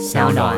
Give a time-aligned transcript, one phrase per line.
[0.00, 0.56] 小暖。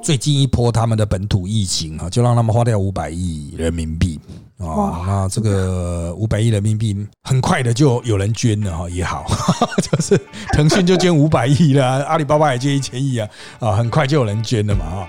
[0.00, 4.20] 最近一波他们的本土疫情啊，就让他们花掉五百亿人民币
[4.58, 5.02] 啊。
[5.04, 9.24] 那这个五百亿人民币很快的就有人捐了哈，也好，
[9.82, 10.16] 就是
[10.52, 13.28] 腾讯就捐五百亿了，阿里巴巴也捐一千亿啊
[13.58, 15.08] 啊，很快就有人捐了嘛啊。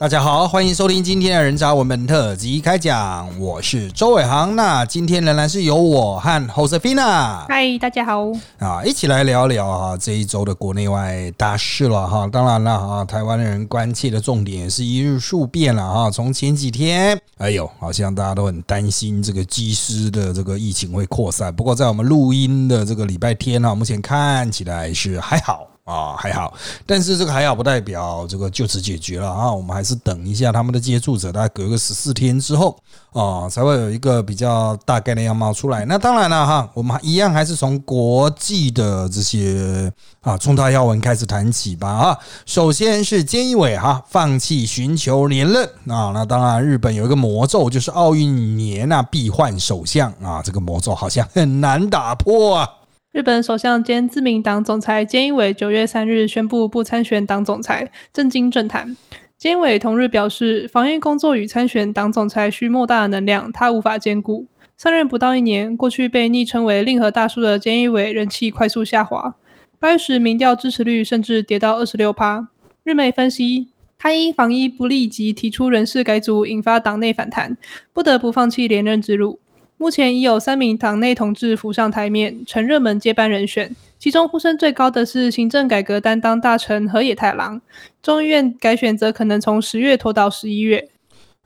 [0.00, 4.56] 大家好，欢迎收听今天的人渣文本特辑开讲，我是周伟航。
[4.56, 12.26] 那今天仍然是由我和 Josefina，嗨，大家好啊，一起来聊聊啊这一周的国内外大事了哈。
[12.26, 16.10] 当然了啊，台湾人关切的重点也是一日数变了哈。
[16.10, 21.54] 从前几天，哎呦，好像大家都很担心这个机师的这个疫情会扩散。
[21.54, 25.66] 不过在我们录音的这个礼拜天呢，目前看起来是还好。
[25.90, 26.54] 啊，还好，
[26.86, 32.78] 但是这个还好不代表这个就此解决了啊，我们还是等一下他们的接触者，大概隔个十四天之后
[33.12, 35.84] 啊，才会有一个比较大概的样貌出来。
[35.86, 42.18] 那当然了哈，我们一样还是从国际的这些啊重大要闻开始谈起吧啊。
[42.46, 52.68] 首先是菅义伟哈放弃寻求连任啊，那当然日本有一个魔咒，就是奥运年啊必换首相啊，这个魔咒好像很难打破啊。
[53.12, 58.96] 日本首相兼自民党总裁菅义伟九月三日宣布不参选党总裁，震惊政坛。
[59.36, 64.46] 菅义伟同日表示，防疫工作与参选党总裁需莫大的能量，他无法兼顾。
[64.76, 69.34] 上任不到一年，过去被昵称为“令和大叔”的菅义伟人气快速下滑，
[69.80, 72.46] 八月时民调支持率甚至跌到二十六趴。
[72.84, 77.56] 日媒分析，他因防疫不力及提出人事改组，引发党内反弹，
[77.92, 79.40] 不得不放弃连任之路。
[79.80, 83.74] 目前已有三名党内同志浮上台面，成热门接班人选。
[83.98, 87.58] 其中呼声最高的是行政改革担当大臣河野太郎。
[88.02, 90.86] 众议院改选则可能从十月拖到十一月。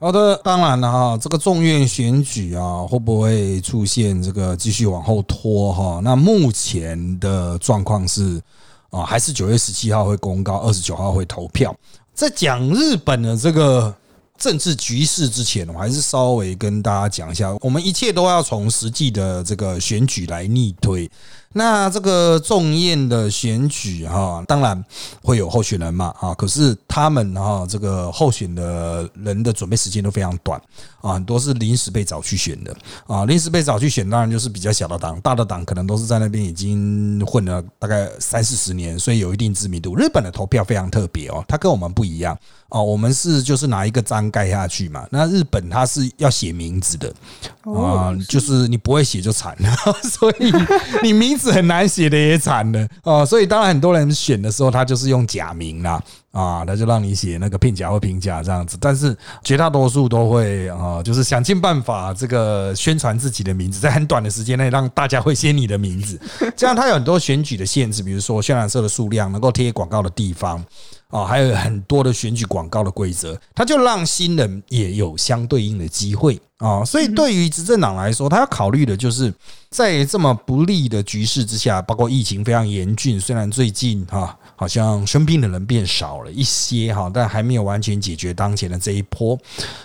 [0.01, 6.01] 好的，当然了哈，这个众院选举啊，会不会出现这个继续往后拖哈？
[6.03, 8.43] 那目前的状况是
[8.91, 11.73] 啊，还是九月十七号会公告，二十九号会投票。
[12.13, 13.95] 在讲日本的这个。
[14.39, 21.11] 政治局势之前，我还是稍微跟大家讲一下，我们一切都要从实际的这个选举来逆推。
[21.57, 24.85] 那这个众宴的选举哈，当然
[25.23, 30.61] 会有候选人嘛啊，可是他们哈这个候选的人的准备时间都非常短
[31.01, 32.77] 啊，很多是临时被找去选的
[33.07, 39.95] 啊，临时被找去选，当然就是比较小的党，大的党可能都是在那边已经混了大概三四十年，所以有一定知名度。
[39.95, 42.37] 日本的投票非常特别哦，它跟我们不一样
[42.71, 47.15] 哦，我们是就是拿一个章盖下去嘛，那日本它是要写名字的
[47.63, 50.53] 啊，就是你不会写就惨了， 所以
[51.01, 51.44] 你名字。
[51.45, 58.79] 是很难写的也惨了哦，所以当然很多人选的时候，他就是用假名啦啊，他就让你写那个片假或平假这样子。
[58.81, 66.19] 但是绝大多数都会啊，就是想尽办法这个宣传自己的名字，在很短的时间内让大家会写你的名字。
[66.57, 70.65] 这样他有很多选举的限制，比如说渲染社的数量、能够贴广告的地方
[71.09, 76.41] 啊，还有很多的选举广告的规则，它就让新人也有相对应的机会。
[76.59, 79.33] 啊，所以对于执政党来说，他要考虑的就是
[79.71, 89.39] 在这么不利的局势之下，包括疫情非常严峻，虽然最近哈好像生病的人变少了一些哈，但还没有完全解决当前的这一波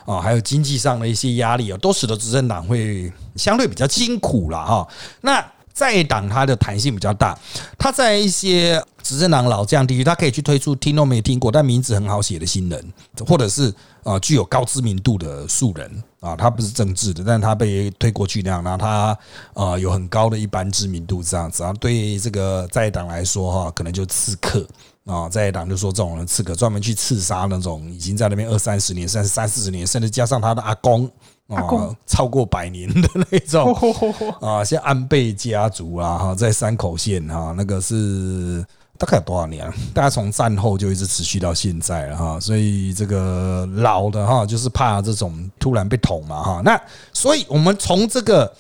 [0.06, 4.88] 啊，还有经济上的一些压力啊，都使得执政党会相对比较辛苦了哈。
[5.20, 5.44] 那
[5.80, 7.38] 在党它的弹性比较大，
[7.78, 12.94] 它在一些执政党老将地区，它可以去推出听都没听过但名字很好写的新人，
[13.26, 13.74] 或者是
[14.04, 15.90] 啊具有高知名度的素人。
[16.20, 19.18] 啊，他不是政治的，但是他被推过去那样，然后他
[19.54, 24.68] 啊有很高的一般知名度这样子，然后对这个在党来说哈，可能就刺客
[25.06, 31.10] 啊，在党就说这种人刺客，专门去刺杀那种已经在那边二三十年、甚至三四十年，甚至加上他的阿公
[31.50, 33.76] 啊，超过百年的那种
[34.42, 38.66] 啊，像安倍家族啊，哈，在山口县哈，那个是。
[38.98, 39.66] 大概有多少年？
[39.94, 46.62] 大概从战后就一直持续到现在了哈，所以这个老的哈，就是怕这种突然被捅嘛哈。
[46.66, 46.78] 那
[47.14, 48.54] 所以我们从这个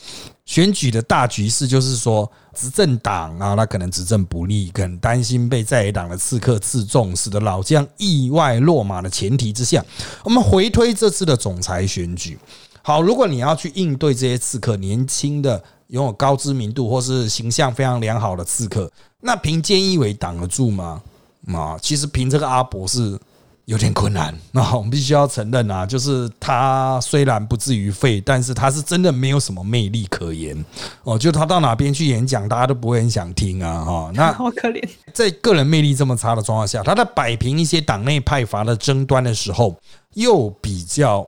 [0.45, 9.83] 选举的大局势，就是说执政党啊，他可能执政不利，很担心被在野党的刺客刺中，使得老将意外落马的前提之下，
[10.23, 12.39] 我们回推这次的总裁选举。
[12.81, 15.63] 好，如果你要去应对这些刺客，年轻的。
[15.89, 18.91] 拥有高知名度或是形象非常良好的刺客，
[19.21, 21.01] 那凭菅义伟挡得住吗？
[21.47, 23.19] 啊，其实凭这个阿伯是
[23.65, 24.31] 有点困难。
[24.51, 30.63] 那我们必须要承认啊，就是他虽然不至于废，但是他是真的没有什么魅力可言。
[31.01, 33.83] 哦，就他到哪边去演讲，大家都不会很想听啊。
[33.83, 34.87] 哈，那 好可怜。
[35.11, 39.75] 在个人魅力这么差的状况下，他在摆平一些党内派阀的争端的时候，
[40.13, 41.27] 又比较。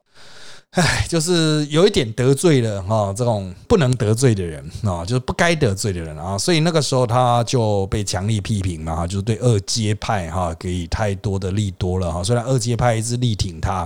[0.71, 12.23] 唉，就是有一点得罪了哈，这种不能得罪的人啊，就是不该得罪的人啊，所以那个时候他就被强力批评嘛，就是对二阶派哈给予太多的利多了哈。
[12.23, 13.85] 虽然二阶派一直力挺他，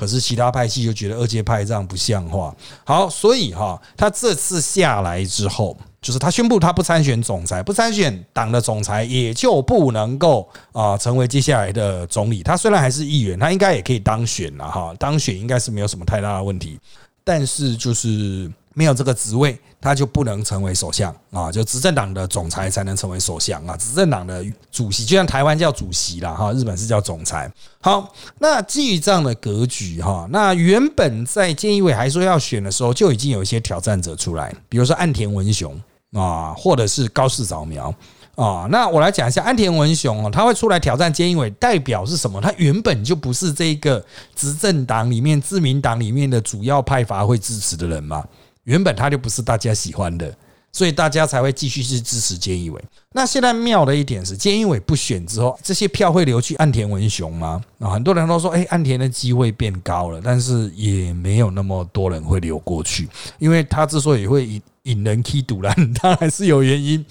[0.00, 2.56] 可是其他派系就觉得二阶派这样不像话。
[2.84, 5.76] 好，所以哈，他这次下来之后。
[6.00, 12.42] 就是他宣布他不参选总裁，不参选党的总裁，也就不能够啊成为接下来的总理。
[12.42, 16.80] 他虽然还是议员，他应该也可以当选了哈，当选应该是没有什么太大的问题，
[17.22, 27.50] 但是就是没有这个职位，他就不能成为首相啊，就执政党的总裁才能成为首相啊，执政党的主席就像台湾叫主席了哈，日本是叫总裁。
[27.80, 35.78] 好，那基于这样的格局哈，那原本在菅义伟还说要选的时候，就已经有一些挑战者出来，比如说岸田文雄。
[36.12, 37.94] 啊，或者是高市早苗
[38.34, 42.40] 啊，那我来讲一下安田文雄哦，他会出来挑战菅义伟，代表是什么？
[42.40, 48.24] 他原本就不是这个执政党里面自民党里面的主要派阀会支持的人嘛，
[48.70, 50.32] 原本他就不是大家喜欢的，
[50.70, 52.80] 所以大家才会继续去支持菅义伟。
[53.12, 57.60] 那现在妙的一点是，菅义伟不选之后，这些票会流去岸田文雄吗？
[57.80, 63.08] 啊，很多人都说，哎，岸田的机会变高了，但是也没有那么多人会流过去，
[63.40, 64.62] 因为他之所以会。
[64.90, 67.04] 引人气堵拦，当然是有原因，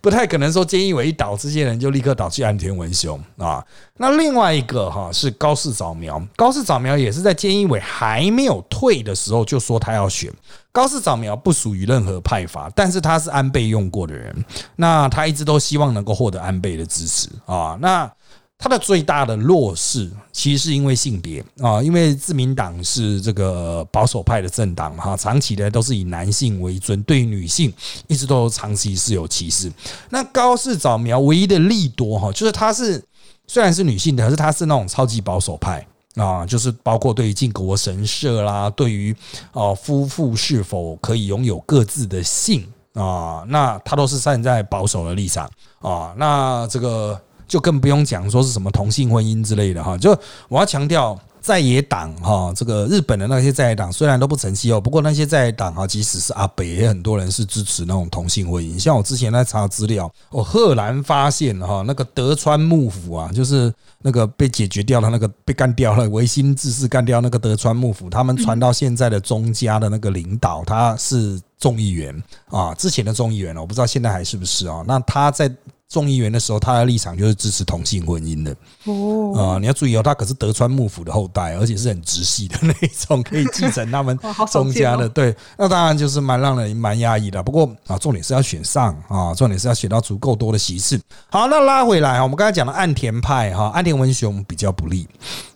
[0.00, 3.64] 不太可能说菅义伟一倒，这些人就立刻倒去安田文雄啊。
[3.98, 10.32] 那另外一个哈是高市早苗，高市早苗也是在菅义伟还没有退的时候就说他要选。
[10.72, 14.44] 高市早苗不属于任何派阀，但是他是安倍用过的人，
[14.76, 17.78] 那他一直都希望能够获得安倍的支持啊。
[17.80, 18.10] 那
[18.58, 27.72] 他的最大的弱势，其实是因为性别啊，因为自民党是这个保守派的政党哈，长期的都是以男性为尊，对女性
[28.08, 29.70] 一直都长期是有歧视。
[30.08, 33.00] 那高市早苗唯一的利多哈，就是她是
[33.46, 39.14] 虽然是女性的，可是她是那种超级保守派啊，就是包括对于靖国神社啦，对于
[39.52, 45.48] 哦夫妇是否可以拥有各自的性啊，那他都是站在保守的立场
[45.80, 47.20] 啊，那这个。
[47.46, 50.16] 就更不用讲说是什么同性婚姻之类的哈，就
[50.48, 58.76] 我要强调在野党哈，这个日本的那些在野党虽然都不成气候，不过那些在野党哈，即使是阿北也很多人是支持那种同性婚姻。
[58.76, 63.72] 像我之前在查资料，我赫然发现哈，那个德川幕府啊，就是
[64.02, 74.82] 那个被解决掉了，那个被干掉了，维新志士干掉那个德川幕府，他们传到现在的中家的那个领导，他是众议员啊，之前的众议员我不知道现在还是不是啊？
[74.84, 75.48] 那他在。
[75.88, 78.56] 众议员的时候，他的立场就是支持同性婚姻的。
[78.86, 82.72] 哦，啊，你要注意哦，他可是德川幕府的后代，而且是很直系的那
[83.06, 84.18] 种，可以继承他们
[84.50, 85.08] 宗家的。
[85.08, 87.42] 对，那当然就是蛮让人蛮压抑的。
[87.42, 91.00] 不过啊，重点是要选上啊，重点是要选到足够多的席次。
[91.28, 95.08] 好，那拉回来啊，我们刚才讲的岸田派哈，岸田文雄比较不利，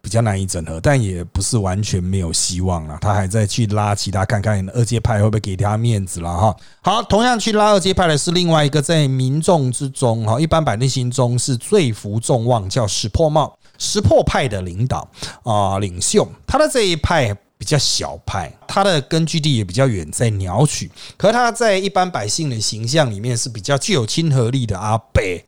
[0.02, 2.98] 比较难以整合，但也不是完全没有希望了。
[3.00, 6.56] 他还在去拉其他看看二阶派会不会给他面子了哈。
[6.82, 10.24] 好，同样去拉二阶派的是另外一个在民众之中。
[10.24, 15.06] 哈，一般百姓心中是最服众望，叫石破破帽，石破派的领导
[15.42, 16.26] 啊，领袖。
[16.46, 20.90] 他的这一派比较小派，他的根据地也比较远，在鸟取。
[21.18, 25.44] 可他在一般百姓的形象里面是比较具有亲和力的阿北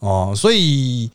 [0.00, 1.10] 哦，所以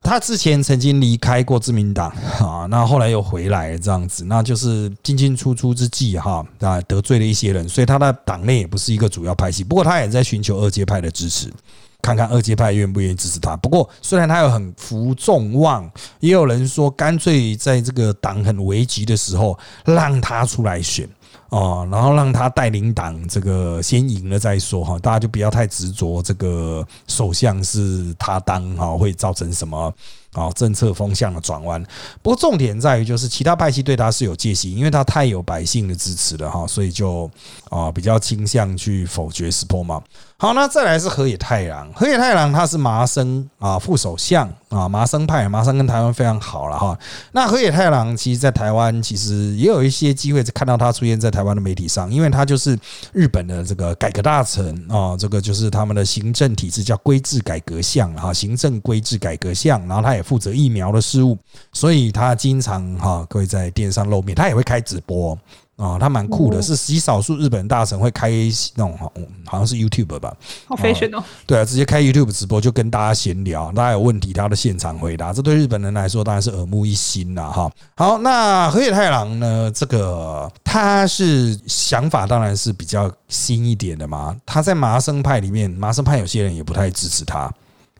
[0.00, 2.08] 他之前曾经离开过自民党
[2.38, 9.62] 啊，那后来又回来这样子，那就是进进出出之际哈，啊得罪了一些人，所以他的党内也不是一个主要派系。
[9.62, 11.52] 不过他也在寻求二阶派的支持。
[12.02, 13.56] 看看二阶派愿不愿意支持他。
[13.56, 21.08] 不过，虽然他有很服众望，也有人说干脆在这个党很危急的时候让他出来选
[21.50, 24.98] 哦，然后让他带领党这个先赢了再说哈。
[24.98, 29.92] 大家就不要太执着这个首相是他当哈，会造成什么？
[30.32, 31.82] 啊，政策风向的转弯。
[32.22, 37.28] 不过重点在于，就是其他派系对他是有戒心，因为他太有百姓的支持了哈，所以就
[37.68, 40.00] 啊比较倾向去否决石破嘛。
[40.36, 41.92] 好，那再来是河野太郎。
[41.92, 46.98] 河野太郎他是麻生啊副首相啊，麻生派，麻生跟台湾非常好了哈。
[47.32, 52.78] 那河野太郎其实，在台湾其实也有一些机会看到他出现在台湾的媒体上，因为他就是
[53.12, 60.19] 日本的这个改革大臣啊，这个就是他们的行政体制叫规制改革项哈，行政规制改革项，然后他也。
[60.22, 61.36] 负责疫苗的事务，
[61.72, 65.38] 所以他经常哈会在电视上露面，他也会开直播
[65.76, 68.30] 啊，他蛮酷的，是极少数日本大神会开
[68.74, 68.98] 那种
[69.46, 70.36] 好像是 YouTube 吧，
[70.66, 77.70] 好 fashion 哦，对啊，直接开 YouTube 直播就跟大家闲聊，大家有问题他的现场回答，这对日本人来说当然是耳目一新了哈。
[77.96, 87.50] 好，那河野太郎呢，这个他是想法当然是比较新一点的嘛，他在麻生派里面，麻生派有些人也不太支持他。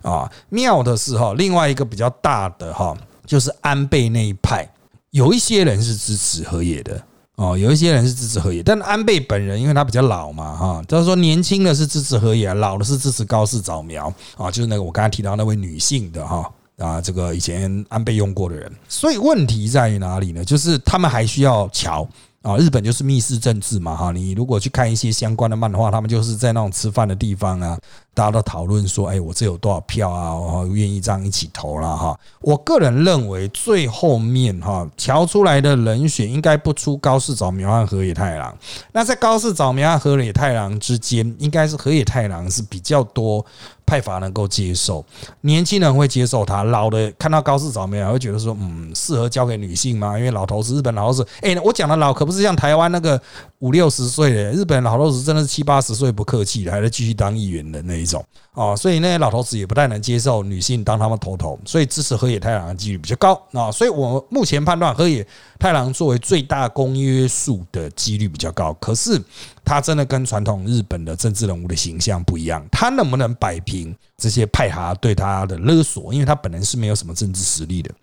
[0.03, 4.69] 啊，妙的是哈，另外一个比较大的哈，就是安倍那一派，
[5.11, 7.03] 有一些人是支持河野的
[7.37, 20.45] 哦，有一些人是支持河野，但安倍本人因为他比较老嘛，哈，就是说年轻的是支持河野，老的是支持高市早苗啊，就是那个我刚才提到那位女性的哈啊，这个以前安倍用过的人，所以问题在于哪里呢？
[20.45, 22.09] 就是他们还需要瞧。
[22.43, 27.79] 啊，日本就是密室政治嘛，哈，你如果去看一些相关的漫画，他们就是在那种吃饭的地方啊，
[28.13, 32.19] 大家都讨论说，哎，我这有多少票啊，我愿意这样一起投了哈。
[32.41, 38.55] 我个人认为最后面哈调出来的人选应该不出高市早苗和河野太郎，
[38.93, 43.45] 那在高市早苗和河野太郎之间，应该是河野太郎是比较多。
[43.87, 45.05] 派阀能够接受，
[45.41, 50.17] 年轻人会接受他，老的看到高市早苗会觉得说，嗯，适合交给女性吗？
[50.17, 53.21] 因为老头子，日本老头子，哎，我讲的老可不是像台湾那个
[53.61, 65.27] 五六十岁的，日本老头子真的是七八十岁不客气的，还在继续当议员的那一种啊，所以那些老头子也不太能接受女性当他们头头，所以支持河野太郎的几率比较高啊，所以我目前判断河野
[65.59, 69.23] 太郎作为最大公约数的几率比较高，可是。
[69.71, 76.13] 他真的跟传统日本的政治人物的形象不一样，他能不能摆平这些派阀对他的勒索？
[76.13, 77.95] 因为他本人是没有什么政治实力的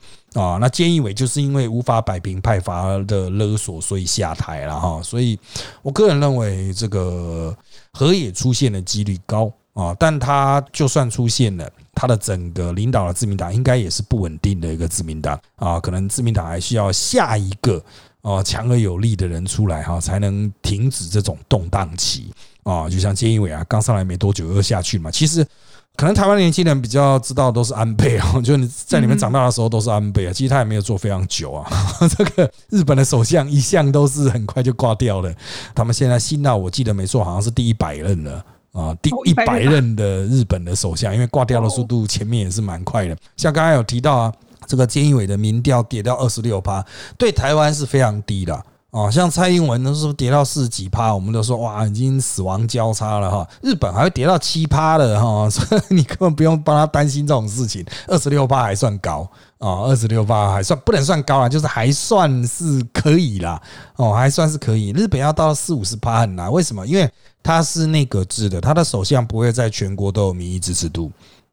[0.41, 0.55] 啊。
[0.62, 5.01] 那菅义伟就是因为无法摆平派阀的勒索，所以下台了哈。
[5.03, 5.38] 所以
[5.81, 7.53] 我个人认为，这个
[7.91, 17.83] 河野出现的几率高啊，但他就算出现了，他的整个领导的自民党应该也是不稳定的一个自民党啊，可能自民党还需要下一个。
[18.27, 22.29] 哦，强而有力的人出来哈，才能停止这种动荡期
[22.63, 22.89] 啊！
[22.89, 25.10] 就像菅义伟啊，刚上来没多久又下去嘛。
[25.10, 25.48] 其实
[25.96, 30.34] 可能台湾年轻人比较知道都是安倍啊， 就你在里面长大的时候都是安倍啊。
[30.34, 31.72] 其实他也没有做非常久啊。
[32.17, 35.34] 这个日本的首相一向都是很快就挂掉了。
[35.74, 43.15] 他们现在新到我记得没错，好像是第一百任了啊，第一百任的日本的首相，因为挂掉的速度前面也是蛮快的。
[43.38, 44.34] 像刚才有提到啊。
[44.67, 46.86] 这个菅义伟的民调跌到二十六趴，
[47.17, 49.09] 对台湾是非常低的哦。
[49.09, 53.47] 像蔡英文都是跌到四十几趴，我们都说哇，已经死亡交叉了哈。
[53.62, 57.86] 日本还会跌到七趴的哈， 所以你根本不用帮他担心这种事情。
[58.07, 63.62] 二十六趴还算高啊，二十六趴还算不能算高啊，就是还算是可以啦
[63.95, 64.91] 哦，还算是可以。
[64.91, 66.86] 日本要到四五十趴很难，为什么？
[66.86, 67.09] 因为
[67.41, 71.09] 他是内阁制的，他的首相不会在全国都有民意支持度。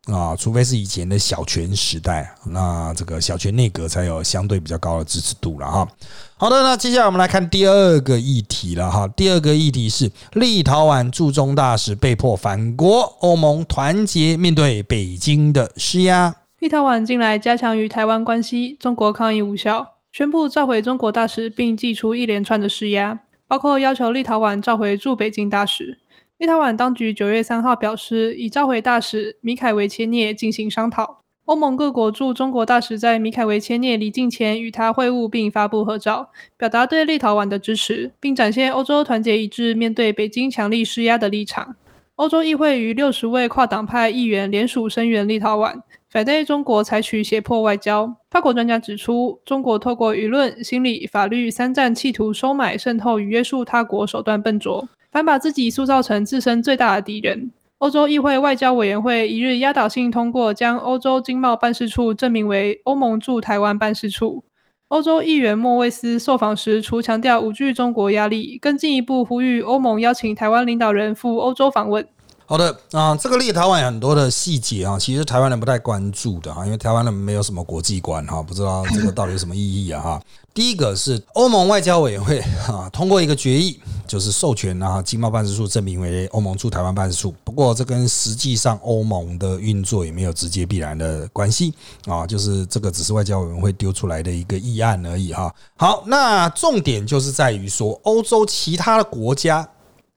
[0.06, 5.88] 啊，除非是以前的小泉时代，那这个小泉内阁才有相对比较高的支持度了哈。
[6.36, 9.08] 好的，那接下来我们来看第二个议题了哈。
[9.08, 16.34] 第二个议题是立陶宛驻中大使被迫返国，欧盟团结面对北京的施压。
[16.58, 25.98] 立陶宛近来加强与台湾关系，中国抗议无效，宣布召回中国大使，并祭出一连串的施压，包括要求立陶宛召回驻北京大使。
[26.38, 31.20] 立陶宛当局九月三号表示，已召回大使米凯维切涅进行商讨。
[31.44, 41.76] 欧盟各国驻中国大使在米凯维切涅离境前与他会晤，并发布合照，表达对立陶宛的支持，并展现欧洲团结一致面对北京强力施压的立场。
[42.16, 48.12] 欧洲议会与六十位跨党派议员联署声援立陶宛，反对中国采取胁迫外交。
[48.30, 54.88] 法国专家指出，中国透过舆论、心理、法律三战，企图收买、渗透与约束他国，手段笨拙。
[55.14, 57.52] 反把自己塑造成自身最大的敌人。
[57.78, 64.42] 欧洲议会外交委员会一日压倒性通过，将欧洲经贸办事处证明为欧盟驻台湾办事处。
[64.88, 72.04] 欧洲议员莫维斯受访时，除强调无惧中国压力，更进一步呼吁欧盟邀请台湾领导人赴欧洲访问。
[72.46, 80.22] 好的啊，这个立陶宛很多的细节啊，其实台湾人不太关注的啊，因为台湾人没有什么国际观哈，不知道这个到底有什么意义啊哈。
[80.52, 87.34] 第一个是欧盟外交委员会啊通过一个决议，就是授权啊经贸办事处证明为欧盟驻台湾办事处。
[87.42, 91.72] 不过这跟实际上欧盟的运作也没有直接必然的关系
[92.06, 95.52] 啊，就是这个只是外交委员会丢出来的一个议案而已哈。
[95.76, 99.66] 好，那重点就是在于说，欧洲其他的国家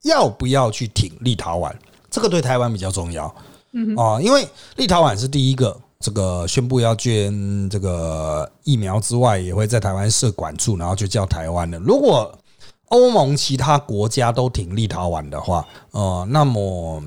[0.03, 1.73] 要不要去挺立陶宛？
[2.09, 3.33] 这个对台湾比较重要，
[3.73, 4.47] 嗯哦，因为
[4.77, 11.77] 立陶宛是第一个这个宣布要捐这个疫苗之外，也会在台湾设管处，然后就叫台湾的。
[11.79, 12.33] 如果
[12.89, 17.03] 欧盟其他国家都挺立陶宛的话，呃，那么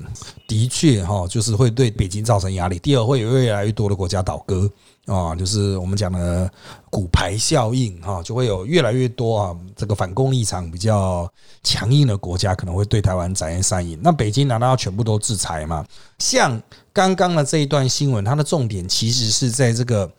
[0.47, 2.77] 的确哈，就是会对北京造成压力。
[2.79, 4.69] 第二，会有越来越多的国家倒戈。
[5.07, 6.49] 啊，就是我们讲的
[6.91, 11.29] 骨牌效应哈，就会有越来越多啊，这个反攻立场比较
[11.63, 13.97] 强硬的国家可能会对台湾展现善意。
[13.99, 15.83] 那北京难道要全部都制裁吗？
[16.19, 16.61] 像
[16.93, 20.09] 刚刚的这一段新闻，它的重点其实是在这个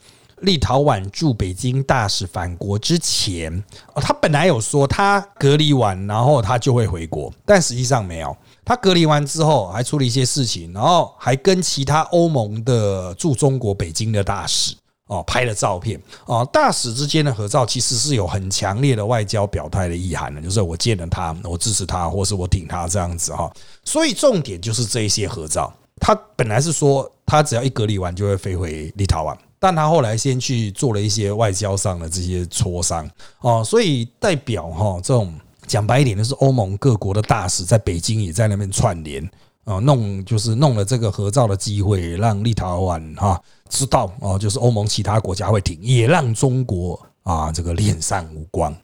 [0.43, 3.53] 立陶宛驻北京大使返国之前，
[3.95, 8.37] 哦他本来有说他隔离完，然后他就会回国，但实际上没有。
[8.65, 14.75] 他隔离完之后，还出了一些事情，然后还跟其他欧盟的驻中国北京的大使
[15.09, 23.53] 哦拍了照片哦，大使之间的合照其实是有很强烈的外交表态的意涵的，就是我见了他，我支持他，或是我挺他这样子哈。
[23.85, 25.73] 所以重点就是这一些合照。
[26.01, 33.09] 他本来是说他只要一隔离完就会飞回立陶宛，但他后来先去做了一些外交上的这些磋商
[33.42, 35.33] 哦，所以代表哈这种
[35.69, 39.23] 讲白一点，就是欧盟各国的大使在北京也在那边串联。
[39.64, 48.75] 啊，弄就是弄了这个合照的机会，让立陶宛哈知道哦，就是欧盟其他国家会停，也让中国啊这个脸上无光。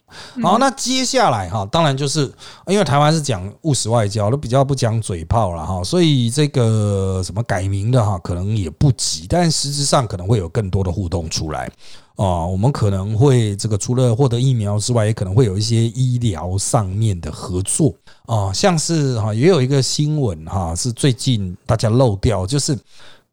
[0.42, 2.32] 好，那接下来哈，当然就是
[2.66, 11.70] 因为台湾是讲务实外交，都比较不讲嘴炮了哈，所以这个什么改名的哈，可能也不急，但实质上可能会有更多的互动出来。
[12.16, 17.94] 啊，我们可能会这个除了获得疫苗之外，也可能会有一些医疗上面的合作
[18.26, 22.76] 啊，像是哈，也有一个新闻哈，是最近大家漏掉，就是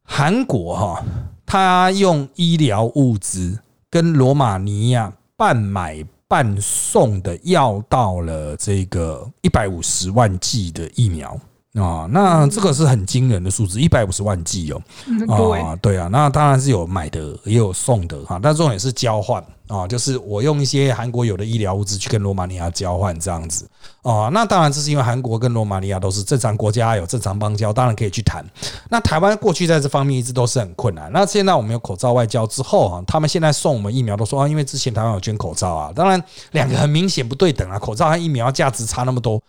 [0.03, 1.03] 韩国哈，
[1.47, 3.57] 他用医疗物资
[3.95, 11.39] 跟罗马尼亚半买半送的要到了这个一百五十万剂的疫苗。
[11.75, 14.81] 啊，那这个是很惊人的数字，一百五十万剂哦。
[15.61, 18.39] 啊，对啊，那当然是有买的，也有送的哈。
[18.41, 23.67] 但重点是交换啊，就是我用一些韩国有的医疗物资去跟罗马尼亚交换这样子
[24.03, 24.29] 啊。
[24.31, 28.45] 那当然这是因为韩国跟罗马尼亚都是正常国家，有正常邦交，当然可以去谈。
[28.89, 31.11] 那台湾过去在这方面一直都是很困难。
[31.11, 35.91] 那现在我们有口罩外交之后啊，他们现在送我们疫苗都说啊，因为之前台湾有捐口罩啊。
[35.93, 39.41] 当然两个很明显不对等啊，口罩和疫苗价值差那么多，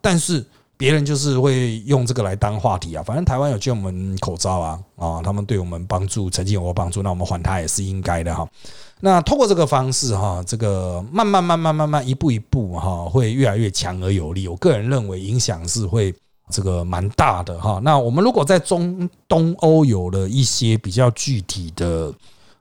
[0.00, 0.42] 但是。
[0.76, 8.48] 别人就是会用这个来当话题啊，反正台湾有捐我们口罩啊，啊，他们对我们帮助曾经有过帮助，那我们还他也是应该的哈。
[9.00, 14.48] 那通过这个方式哈，这个慢慢慢慢慢慢一步一步哈，会越来越强而有力。
[14.48, 16.14] 我个人认为影响是会
[16.50, 17.80] 这个蛮大的哈。
[17.82, 22.12] 那我们如果在中东欧有了一些比较具体的。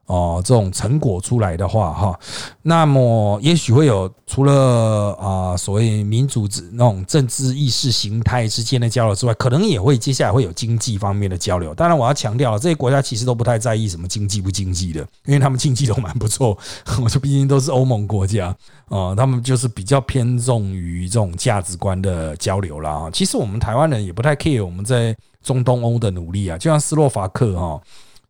[0.05, 2.19] 哦，这种成果出来的话，哈，
[2.62, 11.74] 那么也许会有除了啊所谓民主之那种政治意识形态之间的交流之外，可能也会接下来会有经济方面的交流。
[11.74, 16.57] 当然，我要强调，这些国家其实都不太在意什么经济不经济的，因为他们经济都蛮不错。
[17.01, 18.54] 我说，毕竟都是欧盟国家
[18.89, 23.10] 啊，他们就是比较偏重于这种价值观的交流啦。
[23.13, 27.82] 其实我们台湾人也不太 care 我们在中东欧的努力啊，就像斯洛伐克哈。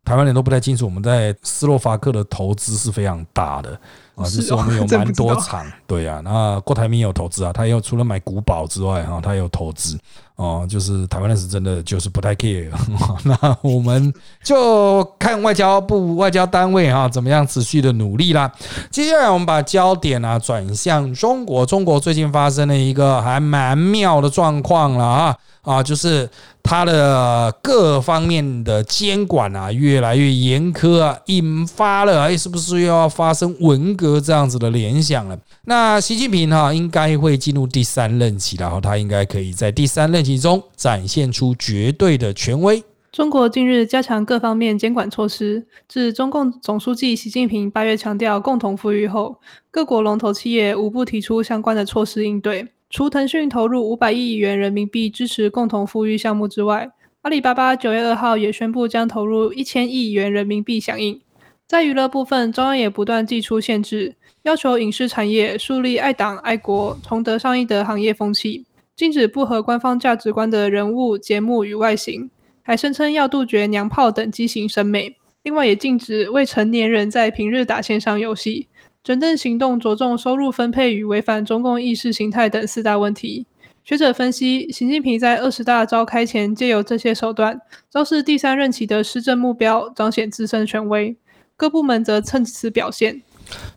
[0.04, 3.70] 台湾人都不太清楚，我们在斯洛伐克的投资是非常大的
[4.14, 9.98] 啊，就是我们有蛮多厂，对啊，那郭台铭有投资啊，他有除了买古堡之外哈，他有投资
[10.36, 12.70] 哦，就是台湾人是真的就是不太 care，
[13.24, 14.12] 那我们
[14.42, 18.52] 就看外交部外交单位哈怎么样持续的努力啦。
[18.90, 26.28] 接下来我们把焦点啊转向中国，中国最近发生了一个还蛮妙的状况了啊啊，就是。
[26.66, 35.38] 它的各方面的监管啊，越来越严苛啊，引发了哎，是不是又要发生文革这样子的联想了？
[35.66, 42.82] 那习近平哈应该会进入第三任期，然后他应该可以在第三任期中展现出绝对的权威。
[43.12, 49.36] 中国近日加强各方面监管措施，自中共总书记习近平八月强调共同富裕后，
[49.70, 52.66] 各国龙头企业无不提出相关的措施应对。
[52.94, 56.88] 除腾讯投入五百亿元人民币支持共同富裕项目之外，
[57.22, 61.20] 阿里巴巴九月二号也宣布将投入一千亿元人民币响应。
[61.66, 72.30] 在娱乐部分，中央也不断祭出限制，要求影视产业树立爱党爱国、崇德尚义的行业风气，禁止不合官方价值观的人物、节目与外形，
[72.62, 75.16] 还声称要杜绝娘炮等畸形审美。
[75.42, 78.68] 另外，也禁止未成年人在平日打线上游戏。
[79.04, 83.44] 整顿行动着重收入分配与违反中共意识形态等四大问题。
[83.84, 91.14] 学者分析，习近平在二十大召开前，借由这些手段，昭示第三任期的施政目标，彰显自身权威。
[91.54, 93.20] 各部门则趁此表现。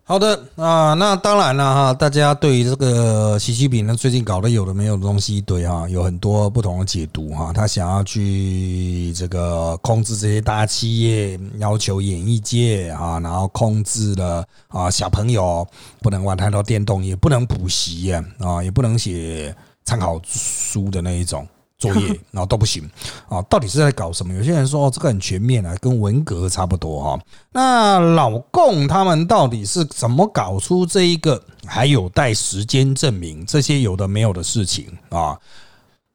[0.04, 7.52] 好的啊，那当然了哈，大家对于这个习近平呢，最近搞的有的没有的东西一堆哈，有很多不同的解读哈。
[7.54, 15.68] 他想要去这个控制这些大企业，要求演艺界啊，然后控制了啊小朋友
[16.02, 19.54] 不能玩太多电动，也不能补习啊，也不能写
[19.84, 21.46] 参考书的那一种。
[21.78, 22.90] 作业 然后都不行
[23.30, 24.34] 啊，到底是在搞什么？
[24.34, 27.20] 有些人说哦这个很全面啊，跟文革差不多哈。
[27.52, 31.42] 那老共他们到底是怎么搞出这一个？
[31.66, 35.38] 还有待时间证明这些有的没有的事情啊。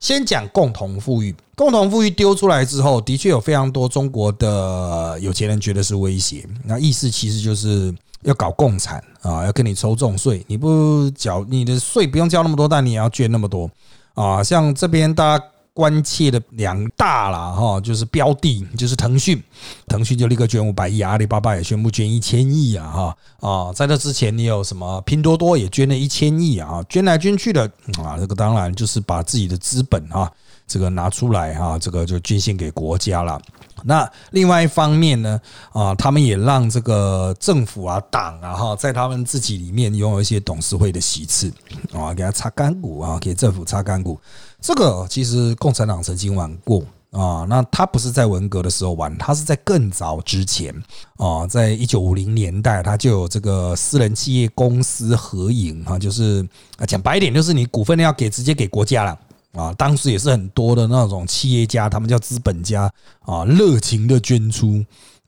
[0.01, 6.44] 先讲共同富裕，共同富裕丢出来之后，的确有非常多中国的有钱人觉得是威胁。
[6.64, 13.70] 那意思其实就是要搞共产啊，要跟你抽重税，你不缴你的税不用交那么多，但你也要捐那么多
[14.14, 14.42] 啊。
[14.42, 15.44] 像这边大家。
[15.74, 19.42] 关切的两大啦，哈，就是标的，就是腾讯，
[19.88, 23.16] 腾讯就立刻捐五百亿，阿里巴巴也宣布捐一千亿啊，哈
[23.48, 27.64] 啊，在这之前你有什么拼多多也捐了一千亿啊，捐来捐去的
[27.98, 30.30] 啊，这个当然就是把自己的资本啊，
[30.66, 33.40] 这个拿出来哈，这个就捐献给国家了。
[33.85, 35.40] 那另外一方面呢，
[35.72, 41.52] 啊，他们也让这个政府啊、党啊，哈，在他们自己里面拥有一些董事会的席次
[41.92, 44.20] 啊，给他擦干股啊，给政府擦干股。
[44.62, 50.75] 这个其实共产党曾经玩过啊，那他不是在文革的时候玩，他是在更早之前
[51.16, 56.46] 啊，在一九五零年代，他就有这个私人企业公司合营啊，就是
[56.79, 59.18] 啊，讲白一点，就是你股份要给直接给国家了。
[59.53, 64.83] 啊，当时也是很多的那种企业家，他们叫资本家啊，热情的捐出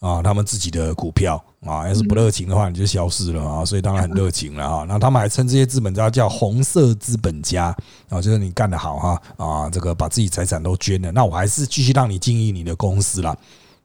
[0.06, 4.84] 啊，他们自己的股票啊，要是不热情的话，你就消失了啊，所以当然很热情了啊。
[4.86, 7.74] 那他们还称这些资本家叫红色资本家
[8.10, 13.34] 啊，就是你干得好哈啊，这个把自己财产都捐了，那我还是继续让你经营你的公司了。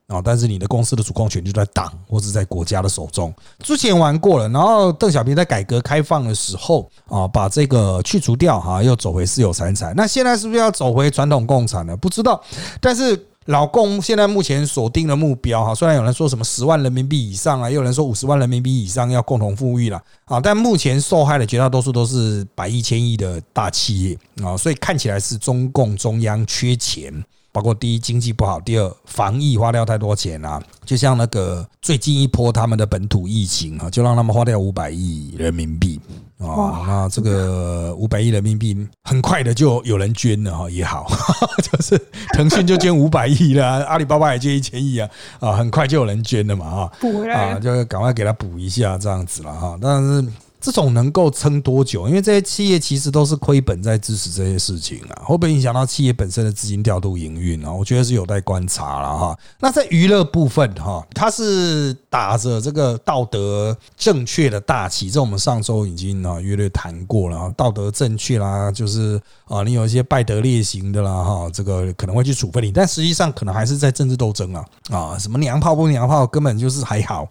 [0.09, 0.19] 啊！
[0.25, 3.31] 但是你的公司的主控权就在党或者在国家的手中。
[3.59, 9.93] 之前玩过了，然后邓小平在改革开放的时候啊，把这个去除掉哈，又走回私有财产。
[9.95, 11.95] 那现在是不是要走回传统共产呢？
[11.95, 12.41] 不知道。
[12.81, 13.15] 但是
[13.49, 27.11] 老共现在目前锁定的目标哈，虽然有人说什么十万人民币以上啊，也有人说五十万人民币以上要共同富裕了啊，但目前受害的绝大多数都是百亿、千亿的大企业啊，所以看起来是中共中央缺钱。
[27.51, 35.99] 包括第一经济不好，第二防疫花掉太多钱啊，就像那个最近一波他们的本土疫情啊，就让他们花掉五百亿人民币
[36.39, 36.83] 啊。
[36.87, 41.07] 那这个五百亿人民币很快的就有人捐了哈，也好，
[41.61, 41.99] 就是
[42.33, 50.25] 腾讯就捐五百亿了，阿里巴巴也捐一千亿啊啊，很快就有人捐了嘛哈，补回来啊，就赶快给他补一下这样子了哈，但是。
[50.61, 52.07] 这种能够撑多久？
[52.07, 57.71] 因为这些企业其实都是亏本在支持这些事情啊，会不会影响到企业本身的资金调度营运啊？
[57.71, 59.37] 我觉得是有待观察了哈。
[59.59, 67.49] 那在娱乐部分哈，它是打着这个道德正确的大旗，这我们上周已经啊约略谈过了。
[67.55, 77.25] 道德正确啦，就是啊，你有一些败德劣行的啦哈，这个可能会去处分你，但实际上可能还是在政治斗争啊啊，什么娘炮不娘炮，根本就是还好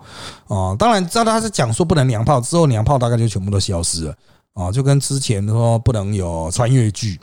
[0.46, 0.74] 啊。
[0.78, 3.17] 当然，知道他是讲说不能娘炮之后，娘炮大概。
[3.18, 4.14] 就全部都消失了
[4.54, 4.72] 啊！
[4.72, 7.18] 就跟之前说不能有穿越剧，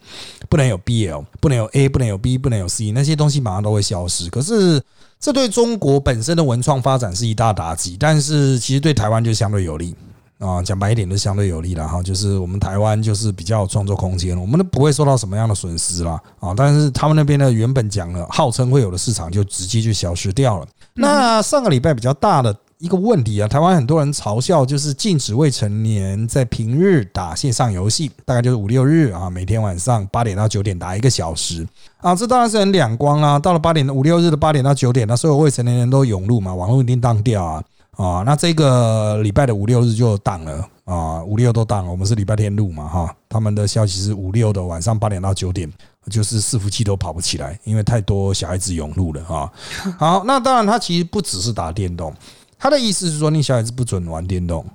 [0.47, 4.29] 不能有 BL，不能有 A，不能有 B，不能有 C，那些东西马上都会消失。
[4.29, 4.81] 可是
[5.19, 9.93] 这对中国本身的文创发展是一大打击，但是其实对台湾就相对有利
[10.39, 10.63] 啊。
[10.63, 12.01] 讲白一点，就相对有利了哈。
[12.01, 16.53] 就是我们台湾就是比较有创作空间，我们都不会受到什么样的损失啦啊。
[16.55, 20.67] 但是他们那边的原本讲了号称会有的市场，就直接就消失掉了。
[20.93, 22.55] 那上个礼拜比较大的。
[22.79, 31.65] 一个问题啊，台湾很多人嘲笑，就是禁止未成年在平日打线上游戏，大概就是五六日啊，每天晚上八点到九点打一个小时
[31.97, 33.39] 啊，这当然是很两光啊。
[33.39, 38.23] 到了八点五六日的八点到九点，那所有未成年人都涌入嘛，网络一定当掉啊啊。
[38.25, 41.89] 那这个礼拜的五六日就挡了啊，五六都当了。
[41.89, 45.71] 我们是礼拜天录嘛哈，他们的消息是五六的晚上八点到九点，
[46.09, 49.49] 就是伺服器都跑不起来，因为太多小孩子涌入了啊。
[49.97, 52.13] 好，那当然他其实不只是打电动。
[52.57, 54.65] 他的意思是说，你小孩子不准玩电动，